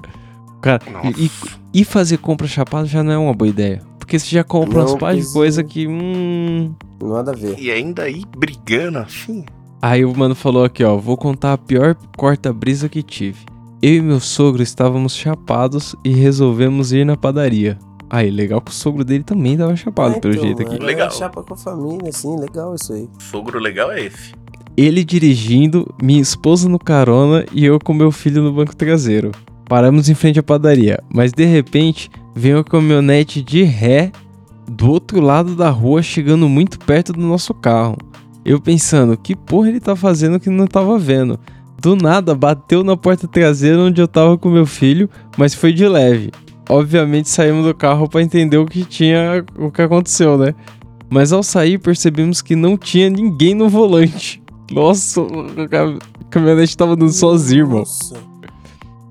[0.61, 0.83] Cara,
[1.17, 1.31] e,
[1.73, 3.81] e- fazer compra chapado já não é uma boa ideia.
[3.99, 6.75] Porque você já compra Não, umas par de coisa que, hum...
[7.01, 7.59] Nada a ver.
[7.59, 9.45] E ainda aí brigando assim.
[9.81, 13.39] Aí o mano falou aqui, ó, vou contar a pior corta-brisa que tive.
[13.81, 17.79] Eu e meu sogro estávamos chapados e resolvemos ir na padaria.
[18.11, 20.83] Aí, legal que o sogro dele também tava chapado, É, pelo então, jeito mano, aqui.
[20.83, 21.11] é Legal.
[21.13, 23.09] Chapa com a família, assim, legal isso aí.
[23.21, 24.33] Sogro legal é esse.
[24.77, 29.31] Ele dirigindo, minha esposa no carona e eu com meu filho no banco traseiro.
[29.69, 34.11] Paramos em frente à padaria, mas de repente veio uma caminhonete de ré
[34.69, 37.97] do outro lado da rua chegando muito perto do nosso carro.
[38.45, 41.39] Eu pensando, que porra ele tá fazendo que não tava vendo?
[41.81, 45.87] Do nada bateu na porta traseira onde eu tava com meu filho, mas foi de
[45.87, 46.31] leve.
[46.71, 50.55] Obviamente saímos do carro pra entender o que tinha, o que aconteceu, né?
[51.11, 54.41] Mas ao sair percebemos que não tinha ninguém no volante.
[54.71, 55.99] Nossa, a cam-
[56.31, 57.79] caminhonete tava andando sozinho, irmão.
[57.81, 58.15] Nossa.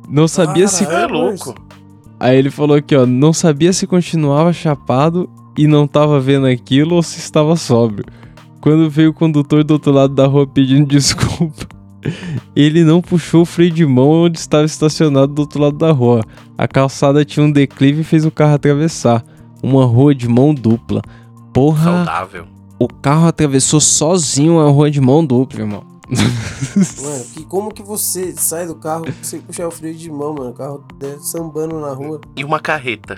[0.08, 0.86] Não sabia se.
[0.86, 1.54] Você é louco.
[2.18, 6.96] Aí ele falou aqui, ó, não sabia se continuava chapado e não tava vendo aquilo
[6.96, 8.06] ou se estava sóbrio.
[8.62, 11.68] Quando veio o condutor do outro lado da rua pedindo desculpa,
[12.56, 16.22] ele não puxou o freio de mão onde estava estacionado do outro lado da rua.
[16.60, 19.24] A calçada tinha um declive e fez o carro atravessar.
[19.64, 21.02] Uma rua de mão dupla.
[21.54, 22.48] Porra, Saudável.
[22.78, 25.84] o carro atravessou sozinho a rua de mão dupla, irmão.
[26.10, 30.50] Mano, que, como que você sai do carro sem puxar o freio de mão, mano?
[30.50, 32.20] O carro deve sambando na rua.
[32.36, 33.18] E uma carreta.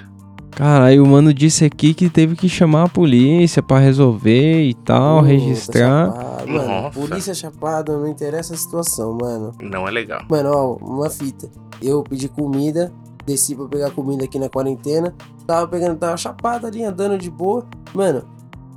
[0.51, 5.21] Caralho, o mano disse aqui que teve que chamar a polícia pra resolver e tal,
[5.21, 6.11] tá registrar.
[6.11, 6.47] chapado.
[6.47, 6.99] Mano, Nossa.
[6.99, 9.51] polícia chapada, não interessa a situação, mano.
[9.59, 10.21] Não é legal.
[10.29, 11.49] Mano, ó, uma fita.
[11.81, 12.91] Eu pedi comida,
[13.25, 15.13] desci pra pegar comida aqui na quarentena.
[15.45, 17.65] Tava pegando, tava chapado ali, andando de boa.
[17.93, 18.23] Mano,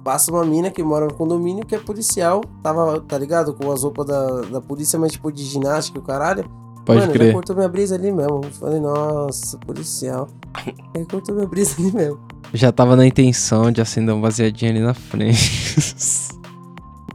[0.03, 2.43] passa uma mina que mora no condomínio que é policial.
[2.63, 3.55] Tava, tá ligado?
[3.55, 6.45] Com as roupas da, da polícia, mas tipo de ginástica e o caralho.
[6.85, 7.29] Pode Mano, crer.
[7.29, 8.43] já cortou minha brisa ali mesmo.
[8.61, 10.29] Falei, nossa, policial.
[10.95, 12.21] Ele cortou minha brisa ali mesmo.
[12.53, 15.77] Já tava na intenção de acender um baseadinho ali na frente.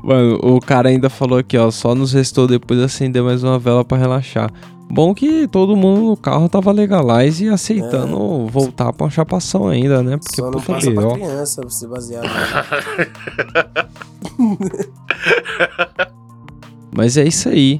[0.03, 3.83] Mano, o cara ainda falou aqui, ó, só nos restou depois acender mais uma vela
[3.83, 4.51] pra relaxar.
[4.91, 10.01] Bom que todo mundo no carro tava legalize e aceitando voltar pra uma chapação ainda,
[10.01, 10.17] né?
[10.17, 10.43] Porque É.
[10.43, 12.27] Só não puta passa pra criança você baseado.
[16.91, 17.79] Mas é isso aí.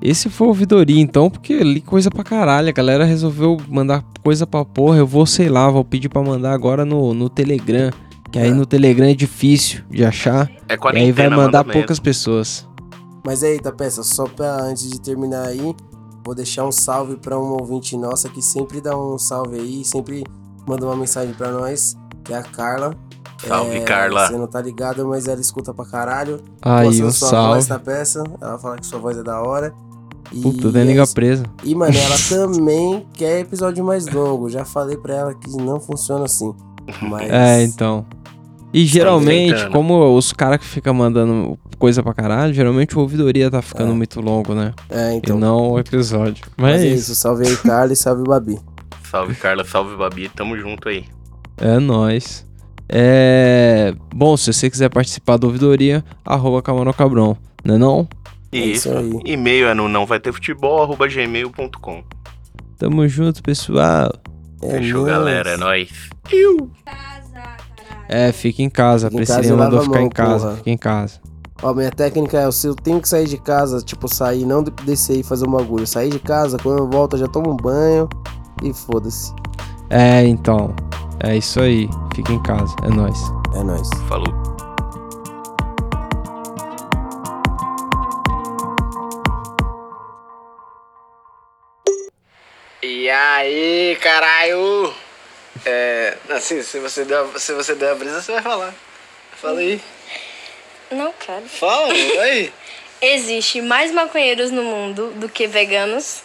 [0.00, 2.68] Esse foi o ouvidoria, então, porque li coisa pra caralho.
[2.68, 4.98] A galera resolveu mandar coisa pra porra.
[4.98, 7.90] Eu vou, sei lá, vou pedir pra mandar agora no, no Telegram.
[8.30, 8.54] Que aí É.
[8.54, 10.50] no Telegram é difícil de achar.
[10.68, 12.66] É E quarentena, aí vai manda mandar poucas pessoas.
[13.24, 15.74] Mas aí, Tapeça, só pra antes de terminar aí,
[16.24, 20.24] vou deixar um salve pra um ouvinte nossa que sempre dá um salve aí, sempre
[20.66, 22.94] manda uma mensagem pra nós, que é a Carla.
[23.46, 24.28] Salve, É, Carla.
[24.28, 26.40] Você não tá ligado, mas ela escuta pra caralho.
[26.62, 27.54] Aí, um sua salve.
[27.54, 28.22] voz, Tapeça.
[28.40, 29.74] Ela fala que sua voz é da hora.
[30.30, 31.12] E Puta, tem é liga isso.
[31.14, 31.44] presa.
[31.64, 34.48] E, mano, ela também quer episódio mais longo.
[34.48, 36.54] Já falei pra ela que não funciona assim.
[37.02, 37.28] Mas.
[37.30, 38.06] É, então.
[38.72, 43.60] E geralmente, como os caras que ficam mandando coisa pra caralho, geralmente o ouvidoria tá
[43.60, 44.72] ficando muito longo, né?
[44.88, 45.36] É, então.
[45.36, 46.44] E não o episódio.
[46.56, 47.10] Mas Mas é é isso.
[47.10, 47.14] isso.
[47.16, 48.56] Salve aí, Carla e salve, Babi.
[49.10, 49.64] Salve, Carla.
[49.64, 50.28] Salve, Babi.
[50.28, 51.06] Tamo junto aí.
[51.56, 52.46] É nóis.
[52.88, 53.92] É.
[54.14, 58.08] Bom, se você quiser participar da ouvidoria, arroba Camarão Cabrão, né não?
[58.52, 58.96] É isso Isso.
[58.96, 59.32] aí.
[59.32, 62.04] E-mail é no não vai ter futebol, arroba gmail.com.
[62.78, 64.12] Tamo junto, pessoal.
[64.62, 65.12] É Fechou, nóis.
[65.12, 65.50] galera.
[65.50, 65.90] É nóis.
[68.08, 69.10] É, fica em casa.
[69.10, 70.44] Fica A e mandou ficar mão, em casa.
[70.46, 70.56] porra.
[70.58, 71.31] Fica em casa.
[71.62, 74.72] Ó, minha técnica é, se eu tenho que sair de casa, tipo, sair, não de-
[74.84, 75.86] descer e fazer um bagulho.
[75.86, 78.08] Sair de casa, quando eu volto, eu já tomo um banho
[78.62, 79.32] e foda-se.
[79.88, 80.74] É, então.
[81.20, 81.88] É isso aí.
[82.14, 82.74] Fica em casa.
[82.82, 83.18] É nóis.
[83.54, 83.88] É nóis.
[84.08, 84.32] Falou.
[92.82, 94.92] E aí, caralho?
[95.64, 96.16] É.
[96.30, 98.74] Assim, se você der, se você der a brisa, você vai falar.
[99.40, 99.80] Fala aí.
[100.92, 101.42] Não quero.
[101.48, 102.52] Fala, aí.
[103.00, 106.22] Existe mais maconheiros no mundo do que veganos.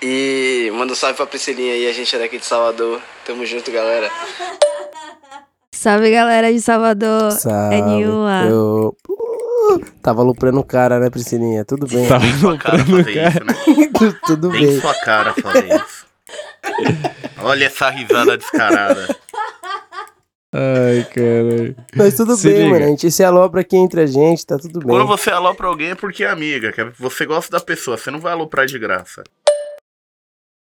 [0.00, 3.00] E manda um salve pra Priscilinha aí, a gente é daqui de Salvador.
[3.24, 4.10] Tamo junto, galera.
[5.72, 7.32] Salve galera de Salvador.
[7.32, 7.74] Salve.
[7.76, 8.44] É Nilma.
[8.48, 8.96] Eu...
[9.08, 11.64] Uh, Tava luprando o cara, né, Priscilinha?
[11.64, 12.06] Tudo bem.
[12.08, 12.18] Tá.
[12.18, 13.54] Bem sua cara fazer isso, né?
[14.26, 14.80] Tudo Bem bem.
[14.80, 16.06] sua cara fazer isso.
[17.42, 19.16] Olha essa risada descarada.
[20.52, 21.76] Ai, caralho.
[21.96, 22.70] Mas tudo Se bem, liga.
[22.70, 22.84] mano.
[22.84, 24.88] A gente se alopra aqui entre a gente, tá tudo bem.
[24.88, 28.20] Quando você alopra alguém é porque é amiga, que você gosta da pessoa, você não
[28.20, 29.22] vai aloprar de graça.